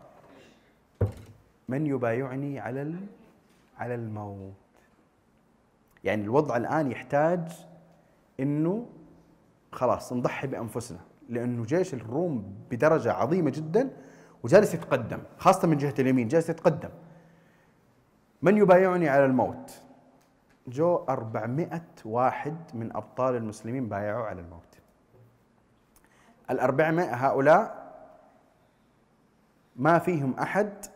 من 1.68 1.86
يبايعني 1.86 2.60
على 2.60 2.94
على 3.78 3.94
الموت. 3.94 4.52
يعني 6.04 6.22
الوضع 6.22 6.56
الآن 6.56 6.90
يحتاج 6.90 7.66
أنه 8.40 8.86
خلاص 9.72 10.12
نضحي 10.12 10.46
بأنفسنا 10.46 11.00
لأنه 11.28 11.64
جيش 11.64 11.94
الروم 11.94 12.54
بدرجة 12.70 13.12
عظيمة 13.12 13.50
جدا 13.50 13.90
وجالس 14.42 14.74
يتقدم 14.74 15.18
خاصة 15.38 15.68
من 15.68 15.76
جهة 15.76 15.94
اليمين 15.98 16.28
جالس 16.28 16.48
يتقدم. 16.50 16.90
من 18.42 18.56
يبايعني 18.56 19.08
على 19.08 19.24
الموت؟ 19.24 19.82
جو 20.68 20.96
أربعمائة 20.96 21.84
واحد 22.04 22.56
من 22.74 22.96
أبطال 22.96 23.36
المسلمين 23.36 23.88
بايعوا 23.88 24.26
على 24.26 24.40
الموت. 24.40 24.78
الأربعمائة 26.50 27.14
هؤلاء 27.14 27.88
ما 29.76 29.98
فيهم 29.98 30.34
أحد 30.34 30.86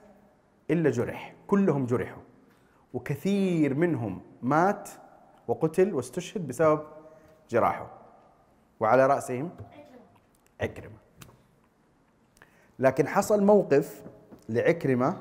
إلا 0.72 0.90
جرح 0.90 1.34
كلهم 1.46 1.86
جرحوا. 1.86 2.22
وكثير 2.94 3.74
منهم 3.74 4.20
مات 4.42 4.88
وقتل 5.48 5.94
واستشهد 5.94 6.48
بسبب 6.48 6.80
جراحه. 7.50 7.90
وعلى 8.80 9.06
رأسهم 9.06 9.50
عكرمة. 10.60 10.96
لكن 12.78 13.08
حصل 13.08 13.44
موقف 13.44 14.02
لعكرمة 14.48 15.16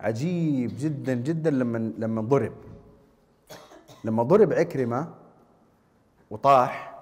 عجيب 0.00 0.70
جدا 0.78 1.14
جدا 1.14 1.50
لما 1.50 1.78
لما 1.78 2.22
ضرب. 2.22 2.52
لما 4.04 4.22
ضرب 4.22 4.52
عكرمة 4.52 5.14
وطاح 6.30 6.98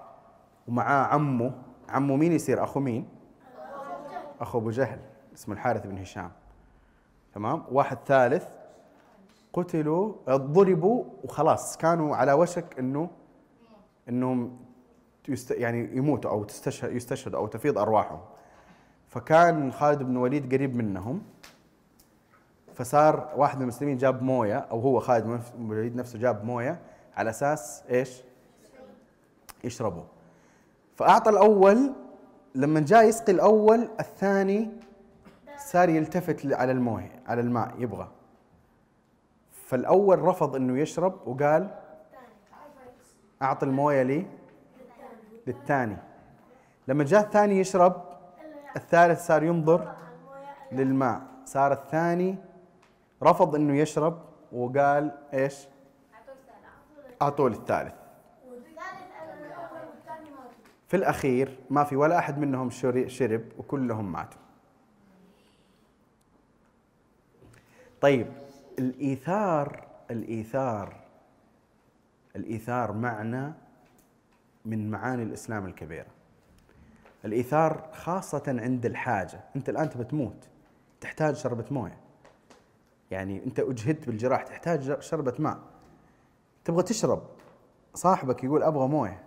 ومعاه 0.69 1.07
عمه 1.07 1.53
عمه 1.89 2.17
مين 2.17 2.33
يصير؟ 2.33 2.65
أخو 2.65 2.81
مين؟ 2.81 3.09
أخو 4.41 4.59
أبو 4.59 4.71
جهل 4.71 4.99
اسمه 5.35 5.55
الحارث 5.55 5.87
بن 5.87 5.99
هشام. 5.99 6.31
تمام؟ 7.35 7.65
واحد 7.71 7.99
ثالث 8.07 8.45
قتلوا 9.53 10.13
ضربوا 10.29 11.05
وخلاص. 11.25 11.77
كانوا 11.77 12.17
على 12.17 12.33
وشك 12.33 12.79
انه 12.79 13.11
إنهم 14.09 14.59
يعني 15.51 15.97
يموتوا 15.97 16.31
أو 16.31 16.45
تستشهد 16.45 16.93
يستشهدوا 16.93 17.39
أو 17.39 17.47
تفيض 17.47 17.79
أرواحهم. 17.79 18.21
فكان 19.09 19.73
خالد 19.73 20.03
بن 20.03 20.11
الوليد 20.11 20.55
قريب 20.55 20.77
منهم. 20.77 21.23
فصار 22.75 23.33
واحد 23.37 23.57
من 23.57 23.63
المسلمين 23.63 23.97
جاب 23.97 24.23
موية 24.23 24.59
أو 24.59 24.81
هو 24.81 25.01
خالد 25.01 25.25
بن 25.25 25.41
الوليد 25.73 25.97
نفسه 25.97 26.19
جاب 26.19 26.45
موية 26.45 26.81
على 27.17 27.31
أساس 27.31 27.83
إيش؟ 27.91 28.23
يشربوا. 29.65 30.05
فأعطى 30.97 31.31
الأول 31.31 31.93
لما 32.55 32.81
جاء 32.81 33.09
يسقي 33.09 33.33
الأول 33.33 33.89
الثاني 34.01 34.71
صار 35.61 35.89
يلتفت 35.89 36.53
على 36.53 36.73
المويه 36.73 37.23
على 37.27 37.41
الماء 37.41 37.75
يبغى. 37.79 38.09
فالأول 39.67 40.19
رفض 40.19 40.57
إنه 40.57 40.79
يشرب 40.79 41.29
وقال 41.29 41.71
أعطي 43.43 43.67
الموية 43.67 44.03
لي 44.03 44.27
للثاني. 45.47 45.97
لما 46.89 47.05
جاء 47.05 47.21
الثاني 47.21 47.59
يشرب 47.59 48.05
الثالث 48.77 49.27
صار 49.27 49.43
ينظر 49.43 49.93
للماء. 50.73 51.23
صار 51.45 51.73
الثاني 51.73 52.37
رفض 53.23 53.55
إنه 53.55 53.77
يشرب 53.77 54.23
وقال 54.53 55.19
إيش؟ 55.35 55.69
أعطوه 57.23 57.51
للثالث. 57.51 57.95
في 60.89 60.97
الأخير 60.97 61.59
ما 61.71 61.85
في 61.85 61.97
ولا 61.97 62.19
أحد 62.19 62.39
منهم 62.39 62.71
شرب 63.07 63.45
وكلهم 63.59 64.13
ماتوا. 64.13 64.41
طيب 68.01 68.27
الإيثار 68.79 69.87
الإيثار 70.11 71.01
الإيثار 72.37 72.93
معنى 72.93 73.53
من 74.65 74.91
معاني 74.91 75.23
الإسلام 75.23 75.67
الكبيرة. 75.67 76.07
الإيثار 77.25 77.91
خاصة 77.93 78.43
عند 78.49 78.87
الحاجة 78.87 79.41
أنت 79.57 79.69
الآن 79.69 79.91
تبى 79.91 80.05
تموت 80.05 80.49
تحتاج 81.01 81.37
شربة 81.37 81.65
موية. 81.71 81.99
يعني 83.11 83.45
أنت 83.45 83.61
أجهدت 83.61 84.07
بالجراح 84.07 84.43
تحتاج 84.43 85.01
شربة 85.01 85.35
ماء. 85.39 85.59
تبغى 86.65 86.83
تشرب 86.83 87.23
صاحبك 87.95 88.45
يقول 88.45 88.63
أبغى 88.63 88.89
موية. 88.89 89.23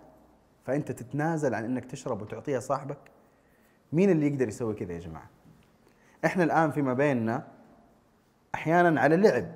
فأنت 0.64 0.92
تتنازل 0.92 1.54
عن 1.54 1.64
إنك 1.64 1.84
تشرب 1.84 2.22
وتعطيها 2.22 2.60
صاحبك. 2.60 2.98
مين 3.92 4.10
اللي 4.10 4.26
يقدر 4.26 4.48
يسوي 4.48 4.74
كذا 4.74 4.92
يا 4.92 4.98
جماعة؟ 4.98 5.30
إحنا 6.24 6.44
الآن 6.44 6.70
فيما 6.70 6.94
بيننا 6.94 7.46
أحيانا 8.54 9.00
على 9.00 9.16
لعب 9.16 9.46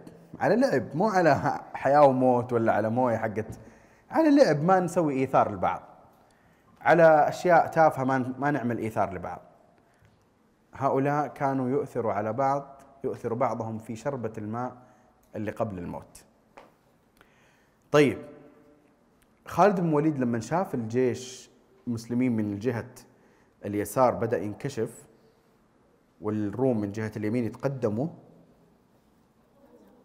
على 0.41 0.57
لعب 0.57 0.97
مو 0.97 1.09
على 1.09 1.61
حياة 1.75 2.07
وموت 2.07 2.53
ولا 2.53 2.73
على 2.73 2.91
موية 2.91 3.17
حقت 3.17 3.59
على 4.11 4.37
لعب 4.37 4.63
ما 4.63 4.81
نسوي 4.81 5.15
إيثار 5.15 5.53
لبعض. 5.53 5.83
على 6.81 7.29
أشياء 7.29 7.67
تافهة 7.67 8.05
ما 8.05 8.35
ما 8.39 8.51
نعمل 8.51 8.79
إيثار 8.79 9.15
لبعض. 9.15 9.41
هؤلاء 10.75 11.27
كانوا 11.27 11.69
يؤثروا 11.69 12.13
على 12.13 12.33
بعض 12.33 12.83
يؤثر 13.05 13.35
بعضهم 13.35 13.79
في 13.79 13.97
شربة 13.97 14.33
الماء 14.39 14.77
اللي 15.37 15.51
قبل 15.51 15.79
الموت. 15.79 16.25
طيب 17.93 18.19
خالد 19.47 19.81
بن 19.81 19.93
وليد 19.93 20.19
لما 20.19 20.41
شاف 20.41 20.75
الجيش 20.75 21.51
المسلمين 21.87 22.37
من 22.37 22.59
جهة 22.59 22.91
اليسار 23.65 24.15
بدأ 24.15 24.39
ينكشف 24.39 25.07
والروم 26.21 26.81
من 26.81 26.93
جهة 26.93 27.13
اليمين 27.17 27.45
يتقدموا 27.45 28.09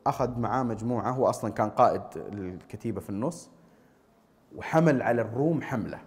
أخذ 0.08 0.40
معاه 0.40 0.64
مجموعة 0.64 1.12
هو 1.12 1.30
أصلا 1.30 1.52
كان 1.52 1.70
قائد 1.70 2.02
الكتيبة 2.16 3.02
في 3.02 3.10
النص 3.10 3.50
وحمل 4.56 5.02
على 5.02 5.22
الروم 5.22 5.62
حملة 5.62 6.00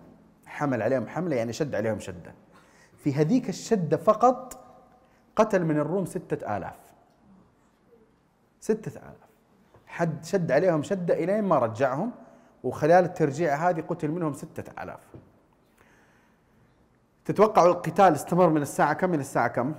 حمل 0.46 0.82
عليهم 0.82 1.08
حملة 1.08 1.36
يعني 1.36 1.52
شد 1.52 1.74
عليهم 1.74 1.98
شدة. 1.98 2.34
في 2.96 3.14
هذيك 3.14 3.48
الشدة 3.48 3.96
فقط 3.96 4.64
قتل 5.36 5.64
من 5.64 5.78
الروم 5.78 6.06
ستة 6.06 6.56
آلاف. 6.56 6.76
ستة 8.60 8.98
آلاف. 8.98 9.26
حد 9.86 10.24
شد 10.24 10.52
عليهم 10.52 10.82
شدة 10.82 11.14
إلين 11.14 11.44
ما 11.44 11.58
رجعهم 11.58 12.12
وخلال 12.64 13.04
الترجيع 13.04 13.54
هذه 13.54 13.80
قتل 13.80 14.08
منهم 14.08 14.32
ستة 14.32 14.82
آلاف. 14.82 15.00
تتوقعوا 17.24 17.68
القتال 17.68 18.12
استمر 18.12 18.48
من 18.48 18.62
الساعة 18.62 18.92
كم 18.92 19.14
إلى 19.14 19.20
الساعة 19.20 19.48
كم؟ 19.48 19.74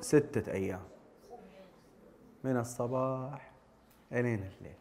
ستة 0.00 0.52
أيام. 0.52 0.80
من 2.44 2.56
الصباح 2.56 3.52
إلين 4.12 4.38
الليل. 4.38 4.76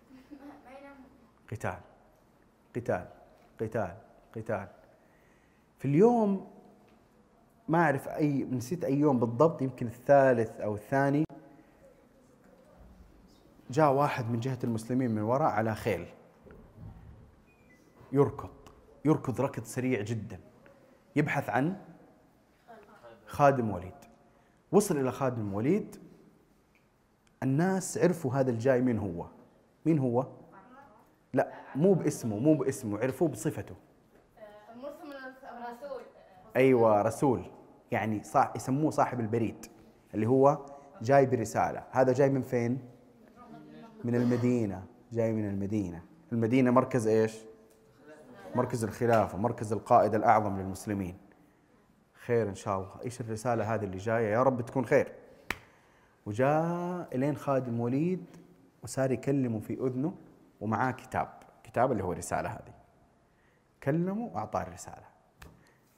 قتال. 1.51 1.79
قتال. 2.75 3.07
قتال. 3.59 3.95
قتال. 4.35 4.67
في 5.79 5.85
اليوم 5.85 6.51
ما 7.67 7.83
أعرف 7.83 8.07
أي 8.07 8.43
نسيت 8.43 8.83
أي 8.83 8.99
يوم 8.99 9.19
بالضبط 9.19 9.61
يمكن 9.61 9.87
الثالث 9.87 10.61
أو 10.61 10.75
الثاني. 10.75 11.23
جاء 13.69 13.93
واحد 13.93 14.29
من 14.29 14.39
جهة 14.39 14.59
المسلمين 14.63 15.11
من 15.11 15.21
وراء 15.21 15.51
على 15.51 15.75
خيل. 15.75 16.07
يركض. 18.11 18.49
يركض 19.05 19.41
ركض 19.41 19.63
سريع 19.63 20.01
جدا. 20.01 20.39
يبحث 21.15 21.49
عن 21.49 21.81
خادم 23.25 23.69
وليد. 23.69 23.93
وصل 24.71 24.97
إلى 24.97 25.11
خادم 25.11 25.53
وليد. 25.53 26.10
الناس 27.43 27.97
عرفوا 27.97 28.33
هذا 28.33 28.51
الجاي 28.51 28.81
مين 28.81 28.97
هو. 28.97 29.25
مين 29.85 29.99
هو؟ 29.99 30.27
لا 31.33 31.51
مو 31.75 31.93
باسمه 31.93 32.39
مو 32.39 32.53
باسمه 32.53 32.99
عرفوه 32.99 33.27
بصفته. 33.27 33.75
الرسول 35.57 36.01
أيوه 36.55 37.01
رسول. 37.01 37.45
يعني 37.91 38.23
صح 38.23 38.53
يسموه 38.55 38.91
صاحب 38.91 39.19
البريد 39.19 39.65
اللي 40.13 40.27
هو 40.27 40.65
جاي 41.01 41.25
برسالة. 41.25 41.83
هذا 41.91 42.13
جاي 42.13 42.29
من 42.29 42.41
فين؟ 42.41 42.79
من 44.03 44.15
المدينة 44.15 44.83
جاي 45.11 45.33
من 45.33 45.49
المدينة. 45.49 46.03
المدينة 46.31 46.71
مركز 46.71 47.07
إيش؟ 47.07 47.37
مركز 48.55 48.83
الخلافة 48.83 49.37
مركز 49.37 49.73
القائد 49.73 50.15
الأعظم 50.15 50.59
للمسلمين. 50.59 51.17
خير 52.25 52.49
إن 52.49 52.55
شاء 52.55 52.77
الله. 52.77 52.91
إيش 53.03 53.21
الرسالة 53.21 53.73
هذه 53.73 53.83
اللي 53.83 53.97
جاية؟ 53.97 54.27
يا 54.27 54.43
رب 54.43 54.61
تكون 54.61 54.85
خير. 54.85 55.20
وجاء 56.25 57.07
إلين 57.15 57.35
خادم 57.35 57.79
وليد 57.79 58.25
وصار 58.83 59.11
يكلمه 59.11 59.59
في 59.59 59.73
أذنه 59.73 60.13
ومعاه 60.61 60.91
كتاب 60.91 61.27
كتاب 61.63 61.91
اللي 61.91 62.03
هو 62.03 62.11
الرسالة 62.11 62.49
هذه. 62.49 62.73
كلمه 63.83 64.29
وأعطاه 64.33 64.61
الرسالة. 64.61 65.05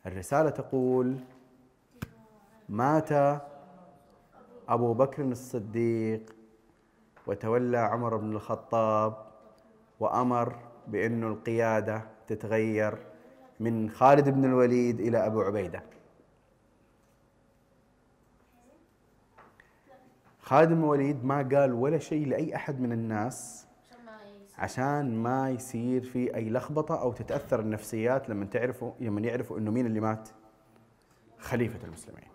الرسالة 0.05 0.49
تقول 0.49 1.17
مات 2.69 3.11
أبو 4.69 4.93
بكر 4.93 5.23
الصديق 5.23 6.35
وتولى 7.27 7.77
عمر 7.77 8.17
بن 8.17 8.31
الخطاب 8.31 9.17
وأمر 9.99 10.55
بانه 10.87 11.27
القيادة 11.27 12.01
تتغير 12.27 12.97
من 13.59 13.89
خالد 13.89 14.29
بن 14.29 14.45
الوليد 14.45 14.99
إلى 14.99 15.25
أبو 15.25 15.41
عبيدة. 15.41 15.83
خالد 20.43 20.69
بن 20.69 20.79
الوليد 20.83 21.25
ما 21.25 21.35
قال 21.35 21.73
ولا 21.73 21.97
شيء 21.97 22.27
لأي 22.27 22.55
أحد 22.55 22.79
من 22.81 22.91
الناس 22.91 23.67
عشان 24.57 25.15
ما 25.15 25.49
يصير 25.49 26.01
في 26.03 26.35
أي 26.35 26.49
لخبطة 26.49 27.01
أو 27.01 27.11
تتأثر 27.11 27.59
النفسيات 27.59 28.29
لما 28.29 28.45
تعرفوا 28.45 28.91
لما 28.99 29.21
يعرفوا 29.21 29.57
إنه 29.57 29.71
مين 29.71 29.85
اللي 29.85 29.99
مات؟ 29.99 30.29
خليفة 31.39 31.87
المسلمين. 31.87 32.27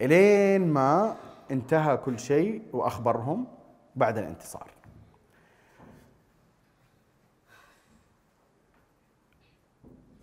إلين 0.00 0.72
ما 0.72 1.16
انتهى 1.50 1.96
كل 1.96 2.18
شيء 2.18 2.62
وأخبرهم 2.72 3.46
بعد 3.96 4.18
الانتصار. 4.18 4.70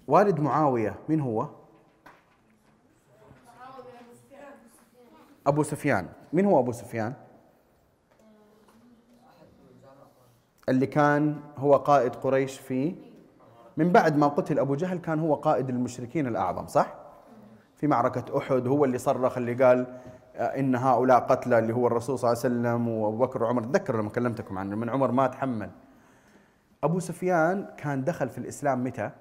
والد 0.08 0.39
معاوية 0.39 1.00
مين 1.10 1.20
هو؟ 1.20 1.48
أبو 5.48 5.63
سفيان. 5.63 6.20
مين 6.34 6.46
هو 6.46 6.60
أبو 6.60 6.72
سفيان؟ 6.72 7.13
اللي 10.70 10.86
كان 10.86 11.39
هو 11.58 11.76
قائد 11.76 12.15
قريش 12.15 12.58
في 12.60 12.96
من 13.78 13.91
بعد 13.91 14.17
ما 14.17 14.28
قتل 14.28 14.60
أبو 14.60 14.76
جهل 14.76 14.98
كان 14.98 15.20
هو 15.20 15.34
قائد 15.34 15.70
المشركين 15.70 16.28
الأعظم 16.28 16.67
صح؟ 16.67 16.94
في 17.78 17.88
معركة 17.88 18.38
أحد 18.38 18.67
هو 18.67 18.86
اللي 18.86 18.98
صرخ 18.98 19.38
اللي 19.38 19.63
قال 19.63 20.00
آه، 20.36 20.60
إن 20.60 20.76
هؤلاء 20.76 21.20
قتلى 21.20 21.60
اللي 21.60 21.74
هو 21.74 21.88
الرسول 21.88 22.20
صلى 22.20 22.32
الله 22.32 22.44
عليه 22.44 22.56
وسلم 22.56 22.88
وابو 22.88 23.17
بكر 23.17 23.44
وعمر. 23.44 23.63
تذكروا 23.63 24.02
لما 24.02 24.10
كلمتكم 24.10 24.58
عنه 24.58 24.76
من 24.76 24.89
عمر 24.89 25.12
ما 25.12 25.28
تحمل. 25.28 25.70
أبو 26.84 27.00
سفيان 27.00 27.67
كان 27.78 28.04
دخل 28.04 28.30
في 28.30 28.38
الإسلام 28.38 28.84
متى؟ 28.84 29.12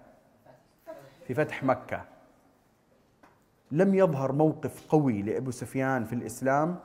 في 1.27 1.35
فتح 1.35 1.65
مكة. 1.65 2.05
لم 3.73 3.95
يظهر 3.95 4.33
موقف 4.33 4.87
قوي 4.89 5.23
لأبو 5.23 5.51
سفيان 5.51 6.05
في 6.05 6.13
الإسلام 6.13 6.77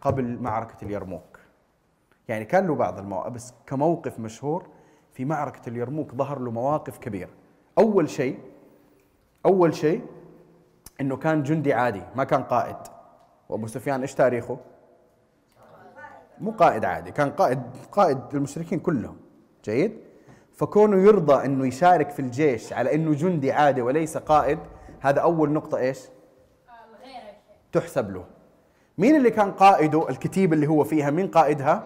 قبل 0.00 0.38
معركة 0.40 0.84
اليرموك 0.84 1.40
يعني 2.28 2.44
كان 2.44 2.66
له 2.66 2.74
بعض 2.74 2.98
المواقف 2.98 3.32
بس 3.32 3.54
كموقف 3.66 4.18
مشهور 4.18 4.66
في 5.12 5.24
معركة 5.24 5.68
اليرموك 5.68 6.14
ظهر 6.14 6.38
له 6.38 6.50
مواقف 6.50 6.98
كبيرة 6.98 7.30
أول 7.78 8.10
شيء 8.10 8.38
أول 9.46 9.74
شيء 9.74 10.02
إنه 11.00 11.16
كان 11.16 11.42
جندي 11.42 11.72
عادي 11.72 12.02
ما 12.16 12.24
كان 12.24 12.42
قائد 12.42 12.76
وأبو 13.48 13.66
سفيان 13.66 14.00
إيش 14.00 14.14
تاريخه؟ 14.14 14.58
مو 16.40 16.50
قائد 16.50 16.84
عادي 16.84 17.12
كان 17.12 17.30
قائد 17.30 17.62
قائد 17.92 18.18
المشركين 18.34 18.78
كلهم 18.78 19.16
جيد؟ 19.64 19.98
فكونه 20.52 20.96
يرضى 20.96 21.44
إنه 21.44 21.66
يشارك 21.66 22.10
في 22.10 22.20
الجيش 22.20 22.72
على 22.72 22.94
إنه 22.94 23.14
جندي 23.14 23.52
عادي 23.52 23.82
وليس 23.82 24.16
قائد 24.16 24.58
هذا 25.00 25.20
أول 25.20 25.52
نقطة 25.52 25.78
إيش؟ 25.78 26.00
تحسب 27.72 28.10
له 28.10 28.24
مين 29.00 29.16
اللي 29.16 29.30
كان 29.30 29.52
قائده 29.52 30.08
الكتيبة 30.08 30.54
اللي 30.54 30.66
هو 30.66 30.84
فيها؟ 30.84 31.10
مين 31.10 31.28
قائدها؟ 31.28 31.84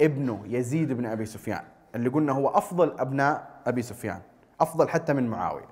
ابنه 0.00 0.42
يزيد 0.46 0.92
بن 0.92 1.06
أبي 1.06 1.26
سفيان 1.26 1.64
اللي 1.94 2.08
قلنا 2.08 2.32
هو 2.32 2.48
أفضل 2.48 3.00
أبناء 3.00 3.60
أبي 3.66 3.82
سفيان 3.82 4.20
أفضل 4.60 4.88
حتى 4.88 5.12
من 5.12 5.28
معاوية. 5.28 5.68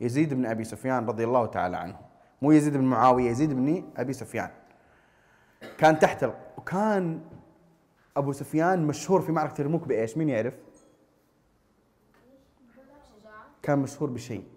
يزيد 0.00 0.34
بن 0.34 0.46
أبي 0.46 0.64
سفيان 0.64 1.06
رضي 1.06 1.24
الله 1.24 1.46
تعالى 1.46 1.76
عنه. 1.76 1.96
مو 2.42 2.52
يزيد 2.52 2.76
بن 2.76 2.84
معاوية 2.84 3.30
يزيد 3.30 3.52
بن 3.52 3.84
أبي 3.96 4.12
سفيان. 4.12 4.50
كان 5.78 5.98
تحت. 5.98 6.26
وكان 6.58 7.20
أبو 8.16 8.32
سفيان 8.32 8.86
مشهور 8.86 9.20
في 9.20 9.32
معركة 9.32 9.54
اليرموك 9.54 9.88
بإيش؟ 9.88 10.16
مين 10.16 10.28
يعرف؟ 10.28 10.54
كان 13.62 13.78
مشهور 13.78 14.10
بشيء. 14.10 14.53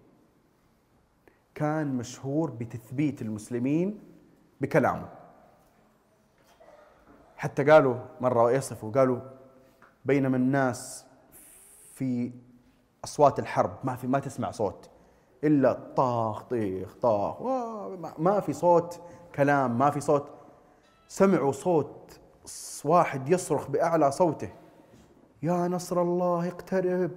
كان 1.58 1.96
مشهور 1.96 2.50
بتثبيت 2.50 3.22
المسلمين 3.22 4.00
بكلامه. 4.60 5.08
حتى 7.36 7.64
قالوا 7.64 7.96
مرة 8.20 8.52
يصفوا 8.52 8.92
قالوا 8.92 9.20
بينما 10.04 10.36
الناس 10.36 11.06
في 11.94 12.32
أصوات 13.04 13.38
الحرب 13.38 13.76
ما 13.84 13.96
في 13.96 14.06
ما 14.06 14.18
تسمع 14.18 14.50
صوت 14.50 14.90
إلا 15.44 15.72
طاخ 15.96 16.42
طيخ 16.42 16.94
طاخ 16.94 17.42
ما 18.18 18.40
في 18.40 18.52
صوت 18.52 19.00
كلام 19.34 19.78
ما 19.78 19.90
في 19.90 20.00
صوت. 20.00 20.30
سمعوا 21.08 21.52
صوت 21.52 22.20
واحد 22.84 23.28
يصرخ 23.28 23.68
بأعلى 23.68 24.10
صوته 24.10 24.52
يا 25.42 25.68
نصر 25.68 26.02
الله 26.02 26.48
اقترب. 26.48 27.10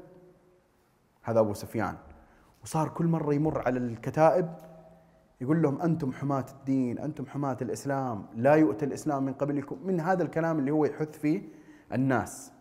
هذا 1.21 1.39
أبو 1.39 1.54
سفيان. 1.54 1.97
وصار 2.63 2.89
كل 2.89 3.06
مرة 3.06 3.34
يمر 3.34 3.62
على 3.65 3.80
الكتائب 3.80 4.50
يقول 5.41 5.62
لهم 5.62 5.82
أنتم 5.82 6.12
حماة 6.12 6.45
الدين 6.60 7.00
أنتم 7.00 7.26
حماة 7.26 7.58
الإسلام 7.62 8.26
لا 8.36 8.54
يؤتى 8.54 8.86
الإسلام 8.86 9.24
من 9.24 9.34
قبلكم 9.34 9.78
من 9.86 10.00
هذا 10.00 10.24
الكلام 10.24 10.60
اللي 10.60 10.71
هو 10.71 10.86
يحث 10.86 11.19
فيه 11.19 11.41
الناس. 11.93 12.52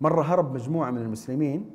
مرة 0.00 0.22
هرب 0.22 0.54
مجموعة 0.54 0.90
من 0.90 0.98
المسلمين. 0.98 1.70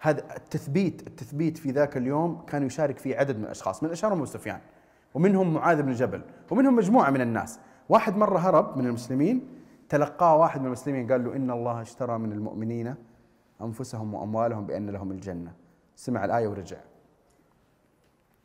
هذا 0.00 0.36
التثبيت 0.36 1.06
التثبيت 1.06 1.58
في 1.58 1.70
ذاك 1.70 1.96
اليوم 1.96 2.42
كان 2.46 2.62
يشارك 2.62 2.98
فيه 2.98 3.16
عدد 3.16 3.36
من 3.36 3.44
الأشخاص 3.44 3.82
من 3.82 3.90
أشهرهم 3.90 4.16
أبو 4.16 4.24
سفيان 4.24 4.60
ومنهم 5.14 5.54
معاذ 5.54 5.82
بن 5.82 5.92
جبل 5.92 6.22
ومنهم 6.50 6.76
مجموعة 6.76 7.10
من 7.10 7.20
الناس. 7.20 7.60
واحد 7.88 8.16
مرة 8.16 8.38
هرب 8.38 8.78
من 8.78 8.86
المسلمين 8.86 9.48
تلقاه 9.88 10.36
واحد 10.36 10.60
من 10.60 10.66
المسلمين 10.66 11.12
قال 11.12 11.24
له 11.24 11.36
إن 11.36 11.50
الله 11.50 11.80
اشترى 11.80 12.18
من 12.18 12.32
المؤمنين 12.32 12.94
أنفسهم 13.62 14.14
وأموالهم 14.14 14.66
بأن 14.66 14.90
لهم 14.90 15.12
الجنة. 15.12 15.65
سمع 15.96 16.24
الآية 16.24 16.48
ورجع. 16.48 16.80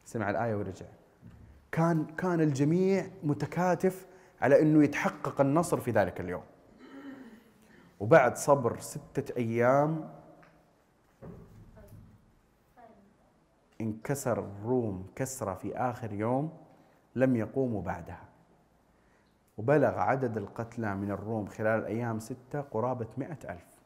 سمع 0.05 0.29
الآية 0.29 0.55
ورجع. 0.55 0.85
كان 1.71 2.05
كان 2.05 2.41
الجميع 2.41 3.07
متكاتف 3.23 4.07
على 4.41 4.61
أنه 4.61 4.83
يتحقق 4.83 5.41
النصر 5.41 5.79
في 5.79 5.91
ذلك 5.91 6.21
اليوم. 6.21 6.43
وبعد 7.99 8.37
صبر 8.37 8.79
ستة 8.79 9.37
أيام 9.37 10.09
انكسر 13.81 14.39
الروم 14.39 15.07
كسرة 15.15 15.53
في 15.53 15.77
آخر 15.77 16.13
يوم 16.13 16.57
لم 17.15 17.35
يقوموا 17.35 17.81
بعدها. 17.81 18.25
وبلغ 19.57 19.99
عدد 19.99 20.37
القتلى 20.37 20.95
من 20.95 21.11
الروم 21.11 21.45
خلال 21.45 21.79
الأيام 21.79 22.19
ستة 22.19 22.61
قرابة 22.61 23.07
مئة 23.17 23.53
ألف. 23.53 23.81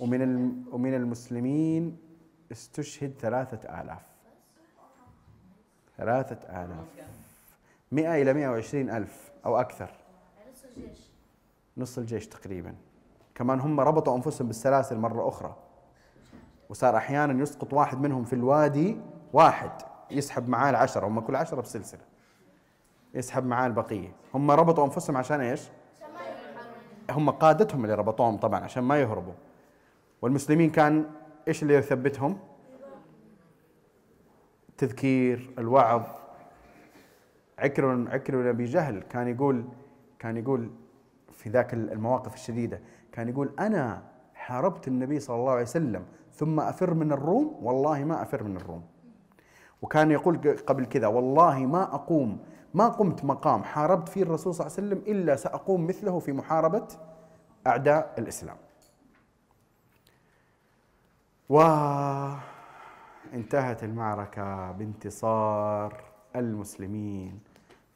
ومن 0.00 0.22
ومن 0.72 0.94
المسلمين 0.94 1.96
استشهد 2.52 3.12
ثلاثة 3.20 3.80
آلاف. 3.80 4.02
ثلاثة 5.96 6.64
آلاف. 6.64 6.86
مئة 7.92 8.22
إلى 8.22 8.32
مئة 8.32 8.48
وعشرين 8.48 8.90
ألف 8.90 9.30
أو 9.46 9.60
أكثر. 9.60 9.90
نص 11.76 11.98
الجيش 11.98 12.26
تقريبا. 12.26 12.74
كمان 13.34 13.60
هم 13.60 13.80
ربطوا 13.80 14.16
أنفسهم 14.16 14.46
بالسلاسل 14.46 14.96
مرة 14.98 15.28
أخرى. 15.28 15.56
وصار 16.68 16.96
أحيانا 16.96 17.42
يسقط 17.42 17.72
واحد 17.72 18.00
منهم 18.00 18.24
في 18.24 18.32
الوادي 18.32 19.00
واحد. 19.32 19.70
يسحب 20.10 20.48
معاه 20.48 20.70
العشرة. 20.70 21.06
هم 21.06 21.20
كل 21.20 21.36
عشرة 21.36 21.60
بسلسلة. 21.60 22.00
يسحب 23.14 23.46
معاه 23.46 23.66
البقية. 23.66 24.12
هم 24.34 24.50
ربطوا 24.50 24.84
أنفسهم 24.84 25.16
عشان 25.16 25.40
إيش؟ 25.40 25.62
هم 27.10 27.30
قادتهم 27.30 27.84
اللي 27.84 27.94
ربطوهم 27.94 28.36
طبعا 28.36 28.60
عشان 28.60 28.82
ما 28.82 29.00
يهربوا. 29.00 29.32
والمسلمين 30.22 30.70
كان 30.70 31.10
إيش 31.48 31.62
اللي 31.62 31.74
يثبتهم؟ 31.74 32.38
التذكير 34.68 35.50
الوعظ. 35.58 36.02
عكر 37.58 38.08
عكر 38.10 38.36
بن 38.36 38.46
أبي 38.46 38.64
جهل 38.64 39.02
كان 39.02 39.28
يقول 39.28 39.64
كان 40.18 40.36
يقول 40.36 40.70
في 41.32 41.48
ذاك 41.50 41.74
المواقف 41.74 42.34
الشديدة 42.34 42.80
كان 43.12 43.28
يقول 43.28 43.50
أنا 43.58 44.02
حاربت 44.34 44.88
النبي 44.88 45.20
صلى 45.20 45.36
الله 45.36 45.52
عليه 45.52 45.62
وسلم 45.62 46.04
ثم 46.32 46.60
أفر 46.60 46.94
من 46.94 47.12
الروم؟ 47.12 47.58
والله 47.62 48.04
ما 48.04 48.22
أفر 48.22 48.42
من 48.42 48.56
الروم. 48.56 48.82
وكان 49.82 50.10
يقول 50.10 50.56
قبل 50.66 50.84
كذا 50.84 51.06
والله 51.06 51.66
ما 51.66 51.82
أقوم 51.82 52.38
ما 52.74 52.88
قمت 52.88 53.24
مقام 53.24 53.62
حاربت 53.62 54.08
فيه 54.08 54.22
الرسول 54.22 54.54
صلى 54.54 54.66
الله 54.66 54.76
عليه 54.78 54.88
وسلم 54.88 55.12
إلا 55.14 55.36
سأقوم 55.36 55.86
مثله 55.86 56.18
في 56.18 56.32
محاربة 56.32 56.86
أعداء 57.66 58.14
الإسلام. 58.18 58.56
وانتهت 61.52 62.40
المعركة 63.84 64.72
بانتصار 64.72 66.02
المسلمين 66.36 67.40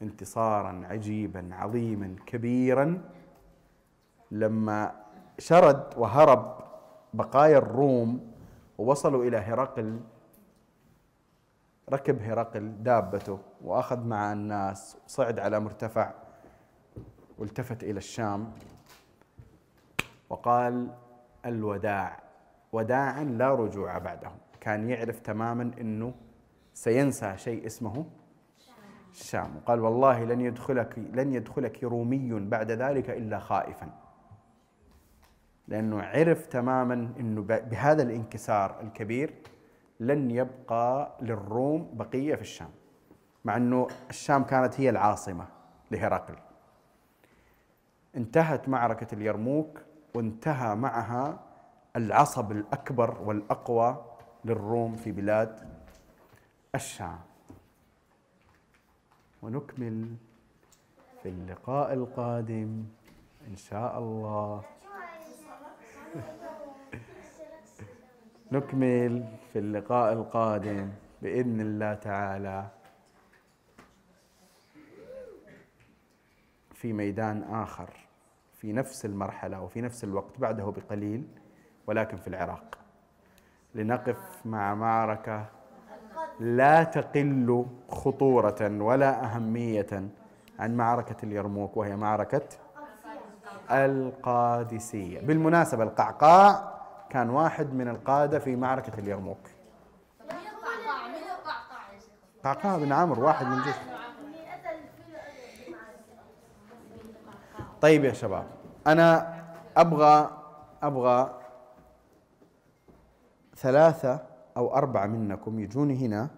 انتصارا 0.03 0.83
عجيبا 0.85 1.49
عظيما 1.53 2.16
كبيرا. 2.27 3.03
لما 4.31 4.92
شرد 5.38 5.95
وهرب 5.97 6.59
بقايا 7.14 7.59
الروم 7.59 8.33
ووصلوا 8.79 9.25
إلى 9.25 9.37
هرقل 9.37 10.01
ركب 11.92 12.23
هرقل 12.23 12.83
دابته 12.83 13.38
وأخذ 13.64 14.01
مع 14.05 14.33
الناس 14.33 14.97
صعد 15.07 15.38
على 15.38 15.61
مرتفع 15.61 16.12
والتفت 17.38 17.83
إلى 17.83 17.99
الشام 17.99 18.53
وقال 20.31 20.95
الوداع. 21.47 22.26
وداعا 22.77 23.25
لا 23.25 23.55
رجوع 23.55 23.99
بعده 23.99 24.31
كان 24.61 24.91
يعرف 24.91 25.19
تماما 25.21 25.71
إنه 25.81 26.15
سينسى 26.75 27.33
شيء 27.37 27.67
اسمه 27.67 28.05
الشام 29.12 29.57
وقال 29.57 29.81
والله 29.81 30.25
لن 30.25 30.41
يدخلك 30.41 30.99
لن 30.99 31.33
يدخلك 31.35 31.85
رومي 31.85 32.41
بعد 32.41 32.71
ذلك 32.71 33.11
إلا 33.11 33.39
خائفا. 33.39 33.89
لأنه 35.69 36.03
عرف 36.03 36.47
تماما 36.47 36.95
إنه 37.21 37.41
ب- 37.43 37.69
بهذا 37.71 38.03
الانكسار 38.03 38.81
الكبير 38.81 39.35
لن 40.01 40.31
يبقى 40.31 41.17
للروم 41.23 41.91
بقية 41.95 42.35
في 42.35 42.41
الشام. 42.43 42.71
مع 43.45 43.57
إنه 43.57 43.89
الشام 44.11 44.45
كانت 44.45 44.81
هي 44.81 44.91
العاصمة 44.91 45.47
لهرقل. 45.91 46.35
انتهت 48.17 48.69
معركة 48.69 49.15
اليرموك 49.15 49.81
وانتهى 50.15 50.75
معها 50.77 51.39
العصب 51.97 52.53
الأكبر 52.53 53.23
والأقوى 53.23 54.05
للروم 54.45 54.97
في 54.97 55.13
بلاد 55.13 55.69
الشام. 56.75 57.19
ونكمل 59.43 60.17
في 61.23 61.29
اللقاء 61.29 61.93
القادم 61.93 62.85
إن 63.49 63.57
شاء 63.57 63.99
الله. 63.99 64.63
نكمل 68.53 69.39
في 69.53 69.59
اللقاء 69.59 70.13
القادم 70.13 70.91
بإذن 71.23 71.61
الله 71.61 71.95
تعالى 71.95 72.69
في 76.75 76.93
ميدان 76.93 77.43
آخر 77.43 77.91
في 78.55 78.73
نفس 78.73 79.05
المرحلة 79.05 79.61
وفي 79.61 79.81
نفس 79.81 80.05
الوقت 80.05 80.39
بعده 80.39 80.65
بقليل. 80.65 81.25
ولكن 81.87 82.16
في 82.16 82.29
العراق. 82.29 82.79
لنقف 83.75 84.16
مع 84.44 84.75
معركة 84.75 85.44
لا 86.40 86.85
تقل 86.85 87.66
خطورة 87.88 88.83
ولا 88.83 89.25
أهمية 89.25 90.09
عن 90.59 90.77
معركة 90.77 91.16
اليرموك 91.22 91.77
وهي 91.77 91.96
معركة 91.96 92.49
القادسية. 93.70 95.20
بالمناسبة 95.20 95.85
القعقاع 95.85 96.72
كان 97.11 97.31
واحد 97.31 97.75
من 97.75 97.88
القادة 97.88 98.38
في 98.38 98.57
معركة 98.57 98.99
اليرموك؟ 98.99 99.38
قعقاع 102.44 102.77
بن 102.79 102.92
عمرو 102.92 103.27
واحد 103.27 103.46
من 103.46 103.62
جيش. 103.62 103.75
طيب 107.81 108.05
يا 108.05 108.12
شباب 108.12 108.46
أنا 108.87 109.35
أبغى 109.77 110.31
أبغى 110.83 111.46
ثلاثة 113.57 114.27
أو 114.57 114.75
أربعة 114.75 115.07
منكم 115.07 115.61
يجوني 115.61 116.07
هنا 116.07 116.31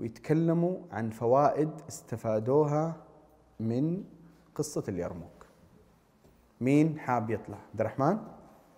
ويتكلموا 0.00 0.78
عن 0.90 1.10
فوائد 1.10 1.70
استفادوها 1.88 2.96
من 3.60 4.04
قصة 4.54 4.84
اليرموك. 4.88 5.46
مين 6.60 6.98
حاب 6.98 7.30
يطلع؟ 7.30 7.58
عبد 7.70 7.80
الرحمن؟ 7.80 8.18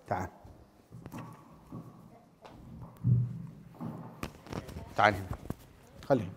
تعال. 0.07 0.29
تعال 4.95 5.13
هنا. 5.13 5.27
خلي 6.05 6.23
هنا. 6.23 6.31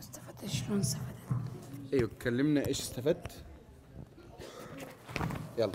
استفدت؟ 0.00 0.46
شلون 0.46 0.80
استفدت؟ 0.80 1.08
أيوه 1.92 2.10
كلمنا 2.22 2.66
إيش 2.66 2.80
استفدت؟ 2.80 3.47
يلا. 5.58 5.72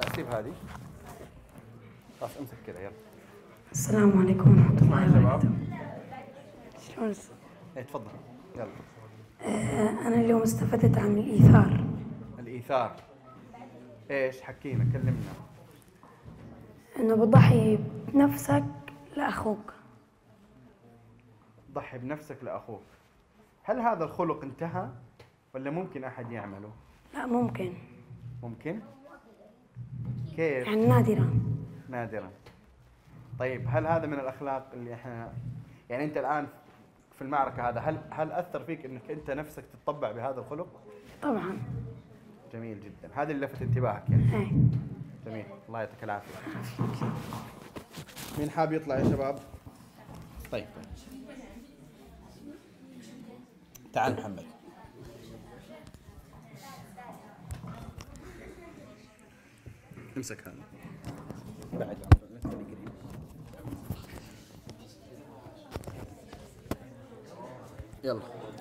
أسيب 0.00 0.26
هذه. 0.26 0.52
خلاص 2.20 2.36
امسك 2.36 2.56
كذا 2.66 2.80
يلا. 2.80 2.92
السلام 3.72 4.18
عليكم 4.18 4.50
ورحمة 4.50 4.78
الله. 4.82 5.18
وبركاته. 5.18 5.50
شلون؟ 6.78 7.14
إيه 7.76 7.82
تفضل. 7.82 8.10
يلا. 8.56 8.68
آه، 9.42 10.06
أنا 10.06 10.14
اليوم 10.14 10.42
استفدت 10.42 10.98
عن 10.98 11.18
الإيثار. 11.18 11.84
الإيثار. 12.38 12.96
إيش؟ 14.10 14.40
حكينا 14.40 14.84
كلمنا. 14.92 15.32
إنه 16.96 17.14
بتضحي 17.14 17.78
بنفسك 18.08 18.64
لأخوك. 19.16 19.72
ضحي 21.72 21.98
بنفسك 21.98 22.44
لأخوك. 22.44 22.82
هل 23.62 23.80
هذا 23.80 24.04
الخلق 24.04 24.44
انتهى؟ 24.44 24.88
ولا 25.54 25.70
ممكن 25.70 26.04
أحد 26.04 26.32
يعمله؟ 26.32 26.70
لا 27.14 27.26
ممكن. 27.26 27.72
ممكن؟ 28.42 28.80
كيف؟ 30.36 30.66
يعني 30.66 30.86
نادرا 30.86 31.40
نادرا 31.88 32.30
طيب 33.38 33.64
هل 33.68 33.86
هذا 33.86 34.06
من 34.06 34.20
الأخلاق 34.20 34.70
اللي 34.72 34.94
إحنا 34.94 35.32
يعني 35.90 36.04
أنت 36.04 36.16
الآن 36.16 36.46
في 37.16 37.22
المعركة 37.22 37.68
هذا 37.68 37.80
هل 37.80 38.00
هل 38.10 38.32
أثر 38.32 38.64
فيك 38.64 38.84
إنك 38.84 39.10
أنت 39.10 39.30
نفسك 39.30 39.64
تتطبع 39.72 40.12
بهذا 40.12 40.40
الخلق؟ 40.40 40.80
طبعا. 41.22 41.58
جميل 42.52 42.80
جدا. 42.80 43.10
هذا 43.14 43.32
اللي 43.32 43.46
لفت 43.46 43.62
انتباهك 43.62 44.10
يعني. 44.10 44.34
إيه. 44.34 44.52
جميل. 45.26 45.44
الله 45.68 45.78
يعطيك 45.80 46.04
العافية. 46.04 46.34
مين 48.38 48.50
حاب 48.50 48.72
يطلع 48.72 48.98
يا 48.98 49.04
شباب؟ 49.04 49.38
طيب. 50.52 50.66
تعال 53.92 54.16
محمد. 54.16 54.59
امسك 60.20 60.38
هذا 60.48 60.54
بعد. 61.72 61.96
يلا. 68.04 68.20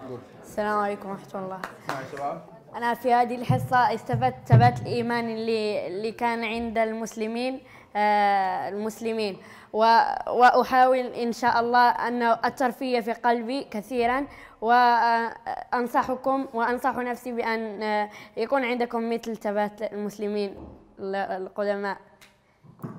قول 0.09 0.19
السلام 0.43 0.79
عليكم 0.79 1.09
ورحمة 1.09 1.35
الله. 1.43 1.59
يا 1.89 1.95
شباب. 2.17 2.41
أنا 2.75 2.93
في 2.93 3.13
هذه 3.13 3.35
الحصة 3.35 3.93
استفدت 3.93 4.35
ثبات 4.47 4.81
الإيمان 4.81 5.29
اللي 5.29 5.87
اللي 5.87 6.11
كان 6.11 6.43
عند 6.43 6.77
المسلمين 6.77 7.59
آه، 7.95 8.69
المسلمين. 8.69 9.37
و- 9.73 10.03
وأحاول 10.27 10.97
إن 10.97 11.31
شاء 11.31 11.59
الله 11.59 11.89
أن 11.89 12.21
الترفيه 12.23 12.99
في 12.99 13.13
قلبي 13.13 13.63
كثيرا 13.63 14.25
وأنصحكم 14.61 16.45
وأنصح 16.53 16.95
نفسي 16.95 17.31
بأن 17.31 17.83
آه، 17.83 18.09
يكون 18.37 18.65
عندكم 18.65 19.09
مثل 19.13 19.37
ثبات 19.37 19.81
المسلمين. 19.93 20.49
ال- 20.49 20.78
القدماء. 20.99 21.97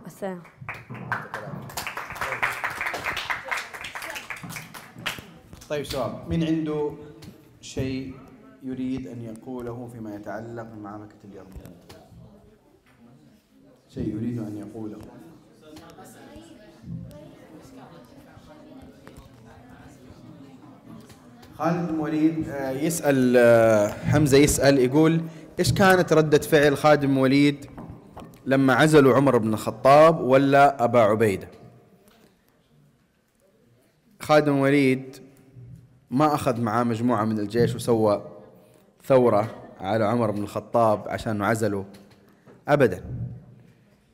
والسلام 0.04 0.42
طيب 5.68 5.82
شباب 5.82 6.28
مين 6.28 6.44
عنده 6.44 6.92
شيء 7.60 8.14
يريد 8.62 9.06
أن 9.06 9.20
يقوله 9.22 9.88
فيما 9.92 10.14
يتعلق 10.14 10.62
بمعركة 10.62 11.16
اليرموك؟ 11.24 11.52
شيء 13.88 14.14
يريد 14.16 14.38
أن 14.38 14.56
يقوله. 14.56 14.98
خالد 21.58 21.88
بن 21.88 21.98
وليد 21.98 22.48
آه، 22.48 22.70
يسأل 22.70 23.36
آه، 23.36 23.88
حمزة 23.88 24.38
يسأل 24.38 24.78
يقول 24.78 25.20
إيش 25.58 25.72
كانت 25.72 26.12
ردة 26.12 26.38
فعل 26.38 26.76
خالد 26.76 27.06
بن 27.06 27.16
وليد؟ 27.16 27.66
لما 28.50 28.74
عزلوا 28.74 29.14
عمر 29.14 29.38
بن 29.38 29.54
الخطاب 29.54 30.20
ولا 30.20 30.84
أبا 30.84 31.00
عبيدة. 31.00 31.48
خالد 34.20 34.44
بن 34.44 34.52
وليد 34.52 35.16
ما 36.10 36.34
أخذ 36.34 36.60
معاه 36.60 36.84
مجموعة 36.84 37.24
من 37.24 37.38
الجيش 37.38 37.74
وسوى 37.74 38.24
ثورة 39.04 39.50
على 39.80 40.04
عمر 40.04 40.30
بن 40.30 40.42
الخطاب 40.42 41.08
عشان 41.08 41.42
عزله 41.42 41.84
أبدا. 42.68 43.04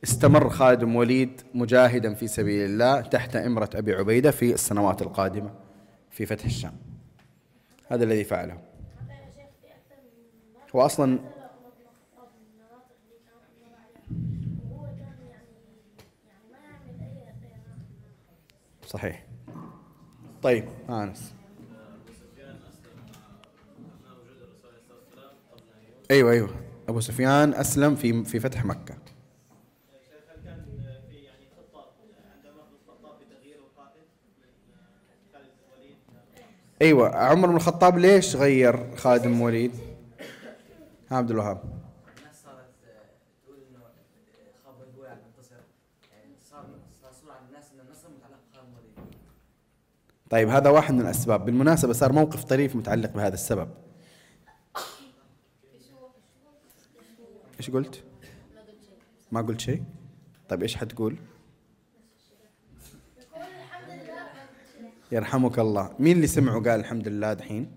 استمر 0.05 0.49
خالد 0.49 0.85
بن 0.85 0.96
وليد 0.96 1.40
مجاهدا 1.55 2.14
في 2.14 2.27
سبيل 2.27 2.64
الله 2.70 3.01
تحت 3.01 3.37
إمرة 3.37 3.70
أبي 3.75 3.94
عبيدة 3.94 4.31
في 4.31 4.55
السنوات 4.55 5.03
القادمة 5.03 5.51
في 6.11 6.27
فتح 6.27 6.44
الشام. 6.44 6.77
هذا 7.88 8.05
الذي 8.05 8.25
فعله. 8.25 8.59
هو 10.75 10.81
أصلا 10.81 11.18
صحيح. 18.87 19.27
طيب 20.42 20.69
أنس. 20.90 21.33
أيوه 26.11 26.33
أيوه. 26.33 26.51
أبو 26.88 27.01
سفيان 27.01 27.55
أسلم 27.55 27.95
في 27.97 28.25
في 28.25 28.40
فتح 28.40 28.64
مكة. 28.64 28.95
أيوه 36.83 37.16
عمر 37.16 37.49
بن 37.49 37.57
الخطاب 37.57 37.99
ليش 37.99 38.37
غير 38.37 38.97
خالد 38.97 39.23
بن 39.23 39.40
وليد؟ 39.40 39.73
عبد 41.11 41.31
الوهاب 41.31 41.62
الناس 42.19 42.42
صارت 42.45 42.66
تقول 43.45 43.57
انه 43.57 43.79
خاب 44.64 44.75
القوي 44.88 45.09
على 45.09 45.19
المنتصر 45.21 45.55
يعني 46.12 46.35
صار 46.51 46.64
صار 47.03 47.12
صورة 47.12 47.33
عند 47.33 47.49
الناس 47.49 47.64
ان 47.73 47.81
النصر 47.81 48.09
متعلق 48.09 48.38
بخالد 48.53 48.69
وليد 48.77 49.14
طيب 50.30 50.48
هذا 50.48 50.70
واحد 50.70 50.94
من 50.94 51.00
الأسباب. 51.00 51.44
بالمناسبة 51.44 51.92
صار 51.92 52.12
موقف 52.12 52.44
طريف 52.44 52.76
متعلق 52.76 53.12
بهذا 53.12 53.34
السبب. 53.34 53.68
إيش 57.60 57.70
قلت؟ 57.70 58.04
ما 59.32 59.42
قلت 59.42 59.60
شيء. 59.60 59.82
طيب 60.48 60.62
إيش 60.62 60.76
حتقول؟ 60.76 61.16
يرحمك 65.12 65.58
الله. 65.58 65.94
مين 65.98 66.16
اللي 66.16 66.26
سمعه 66.26 66.54
قال 66.54 66.80
الحمد 66.80 67.08
لله 67.08 67.32
دحين؟ 67.32 67.70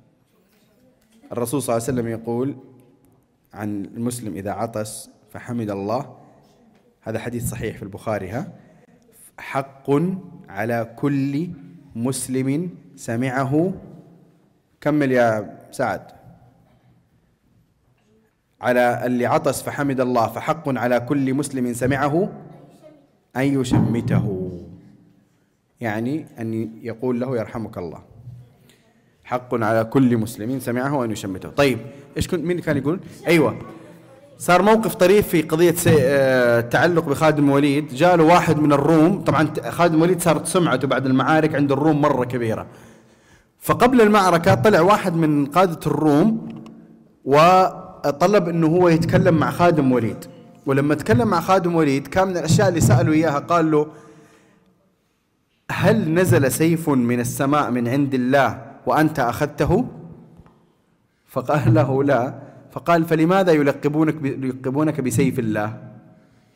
الرسول 1.31 1.61
صلى 1.61 1.77
الله 1.77 1.87
عليه 1.87 1.93
وسلم 1.93 2.07
يقول 2.07 2.57
عن 3.53 3.85
المسلم 3.85 4.35
إذا 4.35 4.51
عطس 4.51 5.09
فحمد 5.31 5.69
الله. 5.69 6.17
هذا 7.01 7.19
حديث 7.19 7.49
صحيح 7.49 7.77
في 7.77 7.83
البخاري 7.83 8.29
ها؟ 8.29 8.53
حق 9.37 9.89
على 10.49 10.95
كل 10.95 11.49
مسلم 11.95 12.69
سمعه. 12.95 13.73
كمل 14.81 15.11
يا 15.11 15.57
سعد. 15.71 16.01
على 18.61 19.05
اللي 19.05 19.25
عطس 19.25 19.61
فحمد 19.61 19.99
الله 19.99 20.27
فحق 20.27 20.69
على 20.69 20.99
كل 20.99 21.33
مسلم 21.33 21.73
سمعه 21.73 22.29
أن 23.35 23.61
يشمته. 23.61 24.51
يعني 25.81 26.25
أن 26.39 26.69
يقول 26.81 27.19
له 27.19 27.37
يرحمك 27.37 27.77
الله. 27.77 28.03
حق 29.23 29.63
على 29.63 29.83
كل 29.83 30.17
مسلم 30.17 30.59
سمعه 30.59 31.05
أن 31.05 31.11
يشمته. 31.11 31.49
طيب 31.49 31.79
إيش 32.17 32.27
كنت 32.27 32.45
مين 32.45 32.59
كان 32.59 32.77
يقول؟ 32.77 32.99
أيوة. 33.27 33.78
صار 34.39 34.61
موقف 34.61 34.95
طريف 34.95 35.27
في 35.27 35.41
قضية 35.41 35.71
سي... 35.71 35.95
آه، 35.99 36.59
التعلق 36.59 37.05
بخالد 37.05 37.35
بن 37.35 37.49
وليد. 37.49 37.87
جاء 37.87 38.15
له 38.15 38.23
واحد 38.23 38.59
من 38.59 38.73
الروم. 38.73 39.21
طبعا 39.23 39.43
بن 39.87 40.01
وليد 40.01 40.21
صارت 40.21 40.47
سمعته 40.47 40.87
بعد 40.87 41.05
المعارك 41.05 41.55
عند 41.55 41.71
الروم 41.71 42.01
مرة 42.01 42.25
كبيرة. 42.25 42.67
فقبل 43.59 44.01
المعركة 44.01 44.55
طلع 44.55 44.81
واحد 44.81 45.15
من 45.15 45.45
قادة 45.45 45.79
الروم 45.87 46.49
وطلب 47.25 48.49
إنه 48.49 48.67
هو 48.67 48.89
يتكلم 48.89 49.35
مع 49.35 49.51
خادم 49.51 49.91
وليد. 49.91 50.25
ولما 50.65 50.95
تكلم 50.95 51.27
مع 51.27 51.41
خادم 51.41 51.75
وليد 51.75 52.07
كان 52.07 52.27
من 52.27 52.37
الأشياء 52.37 52.69
اللي 52.69 52.81
سألوا 52.81 53.13
إياها 53.13 53.39
قال 53.39 53.71
له 53.71 53.87
هل 55.71 56.13
نزل 56.13 56.51
سيف 56.51 56.89
من 56.89 57.19
السماء 57.19 57.71
من 57.71 57.87
عند 57.87 58.13
الله 58.13 58.61
وأنت 58.85 59.19
أخذته؟ 59.19 59.85
فقال 61.25 61.73
له 61.73 62.03
لا. 62.03 62.48
فقال 62.71 63.05
فلماذا 63.05 63.51
يلقبونك 63.51 64.15
يلقبونك 64.23 65.01
بسيف 65.01 65.39
الله؟ 65.39 65.77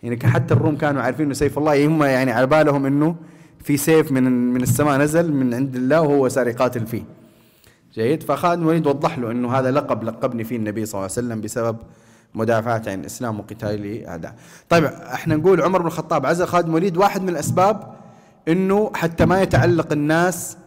يعني 0.04 0.20
حتى 0.28 0.54
الروم 0.54 0.78
كانوا 0.78 1.02
عارفين 1.02 1.26
إنه 1.26 1.34
سيف 1.34 1.58
الله 1.58 1.86
هم 1.88 2.04
يعني 2.04 2.32
على 2.32 2.48
بالهم 2.48 2.86
إنه 2.86 3.16
في 3.64 3.78
سيف 3.78 4.12
من 4.12 4.54
من 4.54 4.62
السماء 4.62 4.98
نزل 4.98 5.34
من 5.34 5.54
عند 5.54 5.76
الله 5.76 6.02
وهو 6.02 6.28
صار 6.28 6.48
يقاتل 6.48 6.88
فيه. 6.88 7.04
جيد 7.94 8.24
فخالد 8.24 8.60
بن 8.60 8.64
الوليد 8.64 8.88
وضح 8.88 9.20
له 9.20 9.32
إنه 9.32 9.52
هذا 9.52 9.72
لقب 9.72 10.04
لقبني 10.04 10.44
فيه 10.44 10.56
النبي 10.56 10.86
صلى 10.86 10.94
الله 10.94 11.02
عليه 11.02 11.28
وسلم 11.28 11.42
بسبب 11.42 11.78
مدافعته 12.36 12.92
عن 12.92 13.00
الإسلام 13.00 13.40
وقتاله 13.40 14.08
اعداء. 14.08 14.36
طيب 14.70 14.84
إحنا 14.86 15.36
نقول 15.36 15.62
عمر 15.62 15.82
بن 15.82 15.88
الخطاب 15.88 16.26
عزل 16.26 16.48
خالد 16.48 16.66
بن 16.66 16.72
الوليد 16.72 16.98
واحد 16.98 17.22
من 17.22 17.30
الأسباب 17.30 17.94
إنه 18.48 18.92
حتى 18.96 19.26
ما 19.26 19.42
يتعلق 19.42 19.92
الناس 19.92 20.58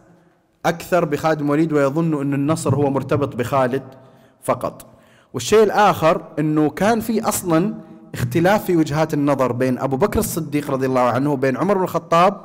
أكثر 0.65 1.05
بخالد 1.05 1.39
بن 1.39 1.45
الوليد 1.45 1.73
ويظنوا 1.73 2.23
انه 2.23 2.35
النصر 2.35 2.75
هو 2.75 2.89
مرتبط 2.89 3.35
بخالد 3.35 3.83
فقط. 4.43 4.96
والشيء 5.37 5.63
الآخر 5.63 6.21
إنه 6.39 6.69
كان 6.69 6.99
في 6.99 7.27
أصلا 7.27 7.73
اختلاف 8.13 8.65
في 8.65 8.75
وجهات 8.75 9.13
النظر 9.13 9.51
بين 9.51 9.77
أبو 9.77 9.97
بكر 9.97 10.19
الصديق 10.19 10.71
رضي 10.71 10.85
الله 10.85 11.01
عنه 11.01 11.31
وبين 11.31 11.57
عمر 11.57 11.77
بن 11.77 11.83
الخطاب 11.83 12.41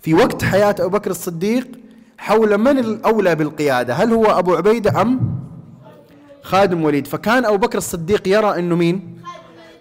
في 0.00 0.14
وقت 0.14 0.44
حياة 0.44 0.74
أبو 0.80 0.88
بكر 0.88 1.10
الصديق 1.10 1.68
حول 2.18 2.58
من 2.58 2.78
الأولى 2.78 3.34
بالقيادة 3.34 3.94
هل 3.94 4.12
هو 4.12 4.24
أبو 4.24 4.54
عبيدة 4.54 5.02
أم 5.02 5.20
خادم 6.42 6.84
وليد؟ 6.84 7.06
فكان 7.06 7.44
أبو 7.44 7.56
بكر 7.56 7.78
الصديق 7.78 8.28
يرى 8.28 8.58
إنه 8.58 8.76
مين؟ 8.76 9.20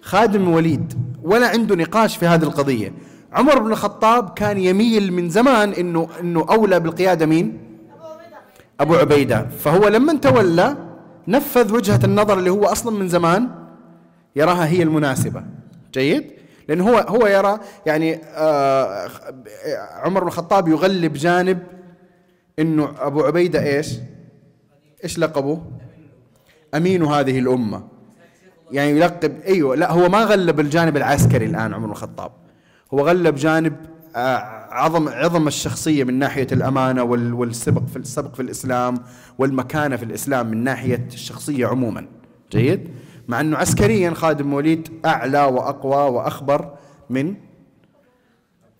خادم 0.01 0.47
وليد 0.49 0.93
ولا 1.23 1.47
عنده 1.49 1.75
نقاش 1.75 2.17
في 2.17 2.25
هذه 2.27 2.43
القضية. 2.43 2.93
عمر 3.33 3.59
بن 3.59 3.71
الخطاب 3.71 4.29
كان 4.29 4.57
يميل 4.57 5.13
من 5.13 5.29
زمان 5.29 5.71
إنه 5.73 6.07
إنه 6.21 6.45
أولى 6.49 6.79
بالقيادة 6.79 7.25
مين؟ 7.25 7.57
أبو 8.79 8.95
عبيدة. 8.95 9.47
فهو 9.59 9.87
لما 9.87 10.13
تولى 10.13 10.92
نفذ 11.27 11.73
وجهة 11.73 11.99
النظر 12.03 12.39
اللي 12.39 12.49
هو 12.49 12.65
أصلا 12.65 12.99
من 12.99 13.07
زمان 13.07 13.49
يراها 14.35 14.67
هي 14.67 14.83
المناسبة. 14.83 15.43
جيد؟ 15.93 16.31
لأن 16.67 16.81
هو 16.81 16.97
هو 16.97 17.27
يرى 17.27 17.59
يعني 17.85 18.15
آه 18.23 19.09
عمر 20.03 20.21
بن 20.21 20.27
الخطاب 20.27 20.67
يغلب 20.67 21.13
جانب 21.13 21.59
إنه 22.59 22.93
أبو 22.99 23.23
عبيدة 23.23 23.63
إيش؟ 23.63 23.95
إيش 25.03 25.19
لقبه؟ 25.19 25.61
أمين 26.75 27.03
هذه 27.03 27.39
الأمة. 27.39 27.83
يعني 28.71 28.89
يلقب 28.89 29.41
أيوه 29.41 29.75
لا 29.75 29.91
هو 29.91 30.09
ما 30.09 30.23
غلب 30.23 30.59
الجانب 30.59 30.97
العسكري 30.97 31.45
الآن 31.45 31.73
عمر 31.73 31.85
بن 31.85 31.91
الخطاب. 31.91 32.31
هو 32.93 33.07
غلب 33.07 33.35
جانب 33.35 33.75
آه، 34.15 34.62
عظم 34.73 35.09
عظم 35.09 35.47
الشخصية 35.47 36.03
من 36.03 36.19
ناحية 36.19 36.47
الأمانة 36.51 37.03
وال- 37.03 37.33
والسبق 37.33 37.81
في 37.85 37.95
السبق 37.97 38.33
في 38.35 38.41
الإسلام 38.41 38.95
والمكانة 39.37 39.95
في 39.95 40.03
الإسلام 40.05 40.47
من 40.47 40.63
ناحية 40.63 41.07
الشخصية 41.13 41.67
عموما. 41.67 42.05
جيد؟ 42.51 42.89
مع 43.27 43.41
أنه 43.41 43.57
عسكريا 43.57 44.11
خادم 44.13 44.53
وليد 44.53 44.87
أعلى 45.05 45.43
وأقوى 45.45 46.15
وأخبر 46.15 46.73
من 47.09 47.35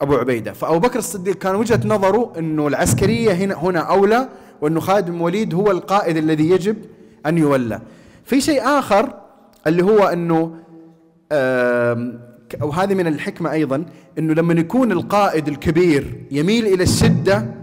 أبو 0.02 0.16
عبيدة. 0.16 0.54
فأبو 0.54 0.80
بكر 0.80 1.00
الصديق 1.00 1.36
كان 1.36 1.56
وجهة 1.56 1.80
نظره 1.88 2.34
أنه 2.38 2.68
العسكرية 2.68 3.32
هنا 3.32 3.56
هنا 3.56 3.80
أولى 3.80 4.30
وأنه 4.62 4.80
خادم 4.80 5.22
وليد 5.22 5.54
هو 5.54 5.72
القائد 5.72 6.18
الذي 6.18 6.50
يجب 6.50 6.78
أن 7.26 7.38
يولى. 7.38 7.82
في 8.26 8.42
شيء 8.42 8.62
آخر 8.66 9.14
اللي 9.68 9.84
هو 9.84 10.00
أنه 10.08 10.56
أو 12.62 12.70
هذه 12.70 12.94
من 12.94 13.08
الحكمة 13.08 13.52
أيضا 13.52 13.86
إنه 14.20 14.34
لما 14.34 14.54
يكون 14.54 14.92
القائد 14.92 15.48
الكبير 15.48 16.24
يميل 16.32 16.68
إلى 16.68 16.84
الشدة 16.84 17.54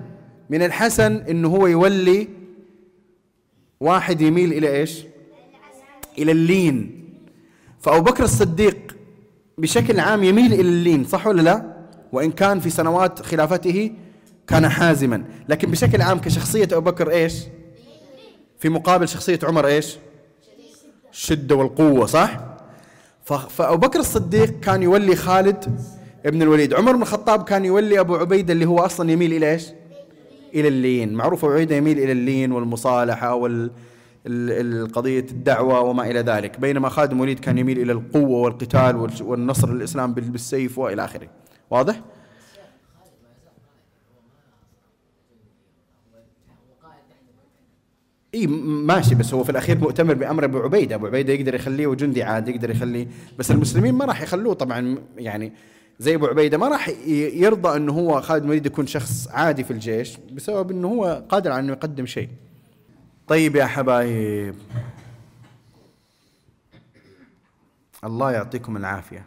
من 0.50 0.62
الحسن 0.62 1.16
إنه 1.16 1.48
هو 1.48 1.66
يولي 1.66 2.28
واحد 3.80 4.20
يميل 4.20 4.52
إلى 4.52 4.76
إيش؟ 4.76 5.04
إلى 6.18 6.32
اللين 6.32 7.04
فأبو 7.80 8.02
بكر 8.10 8.24
الصديق 8.24 8.96
بشكل 9.58 10.00
عام 10.00 10.24
يميل 10.24 10.52
إلى 10.52 10.60
اللين 10.60 11.04
صح 11.04 11.26
ولا 11.26 11.42
لا؟ 11.42 11.76
وإن 12.12 12.30
كان 12.30 12.60
في 12.60 12.70
سنوات 12.70 13.22
خلافته 13.22 13.92
كان 14.46 14.68
حازما 14.68 15.24
لكن 15.48 15.70
بشكل 15.70 16.02
عام 16.02 16.18
كشخصية 16.18 16.68
أبو 16.72 16.90
بكر 16.90 17.10
إيش؟ 17.10 17.34
في 18.58 18.68
مقابل 18.68 19.08
شخصية 19.08 19.38
عمر 19.42 19.66
إيش؟ 19.66 19.96
الشده 21.12 21.54
والقوة 21.54 22.06
صح؟ 22.06 22.49
ف- 23.30 23.32
فابو 23.32 23.76
بكر 23.86 23.98
الصديق 23.98 24.60
كان 24.60 24.82
يولي 24.82 25.16
خالد 25.16 25.78
ابن 26.26 26.42
الوليد. 26.42 26.74
عمر 26.74 26.96
بن 26.96 27.02
الخطاب 27.02 27.44
كان 27.44 27.64
يولي 27.64 28.00
أبو 28.00 28.16
عبيده 28.16 28.52
اللي 28.52 28.64
هو 28.66 28.78
أصلا 28.78 29.10
يميل 29.12 29.32
إلى 29.32 29.50
إيش؟ 29.52 29.66
إلى 30.54 30.68
اللين. 30.68 31.14
معروف 31.14 31.44
أبو 31.44 31.54
عبيده 31.54 31.76
يميل 31.76 31.98
إلى 31.98 32.12
اللين 32.12 32.52
والمصالحة 32.52 33.34
وال 33.34 33.70
الدعوة 34.26 35.80
وما 35.80 36.10
إلى 36.10 36.20
ذلك. 36.20 36.60
بينما 36.60 36.88
خادم 36.88 37.16
الوليد 37.16 37.38
كان 37.38 37.58
يميل 37.58 37.78
إلى 37.78 37.92
القوة 37.92 38.38
والقتال 38.38 39.08
والنصر 39.22 39.72
للإسلام 39.72 40.14
بال- 40.14 40.30
بالسيف 40.30 40.78
وإلى 40.78 41.04
آخره. 41.04 41.28
واضح؟ 41.70 42.00
اي 48.34 48.46
ماشي 48.46 49.14
بس 49.14 49.34
هو 49.34 49.44
في 49.44 49.50
الأخير 49.50 49.78
مؤتمر 49.78 50.14
بأمر 50.14 50.44
أبو 50.44 50.58
عبيدة، 50.58 50.94
أبو 50.94 51.06
عبيدة 51.06 51.32
يقدر 51.32 51.54
يخليه 51.54 51.94
جندي 51.94 52.22
عادي 52.22 52.50
يقدر 52.50 52.70
يخليه 52.70 53.06
بس 53.38 53.50
المسلمين 53.50 53.94
ما 53.94 54.04
راح 54.04 54.22
يخلوه 54.22 54.54
طبعا 54.54 54.98
يعني 55.16 55.52
زي 55.98 56.14
أبو 56.14 56.26
عبيدة 56.26 56.58
ما 56.58 56.68
راح 56.68 56.88
يرضى 57.08 57.76
إنه 57.76 57.92
هو 57.92 58.20
خالد 58.20 58.44
الوليد 58.44 58.66
يكون 58.66 58.86
شخص 58.86 59.28
عادي 59.28 59.64
في 59.64 59.70
الجيش 59.70 60.16
بسبب 60.32 60.70
إنه 60.70 60.88
هو 60.88 61.24
قادر 61.28 61.52
على 61.52 61.60
إنه 61.60 61.72
يقدم 61.72 62.06
شيء. 62.06 62.28
طيب 63.28 63.56
يا 63.56 63.66
حبايب 63.66 64.54
الله 68.04 68.32
يعطيكم 68.32 68.76
العافية. 68.76 69.24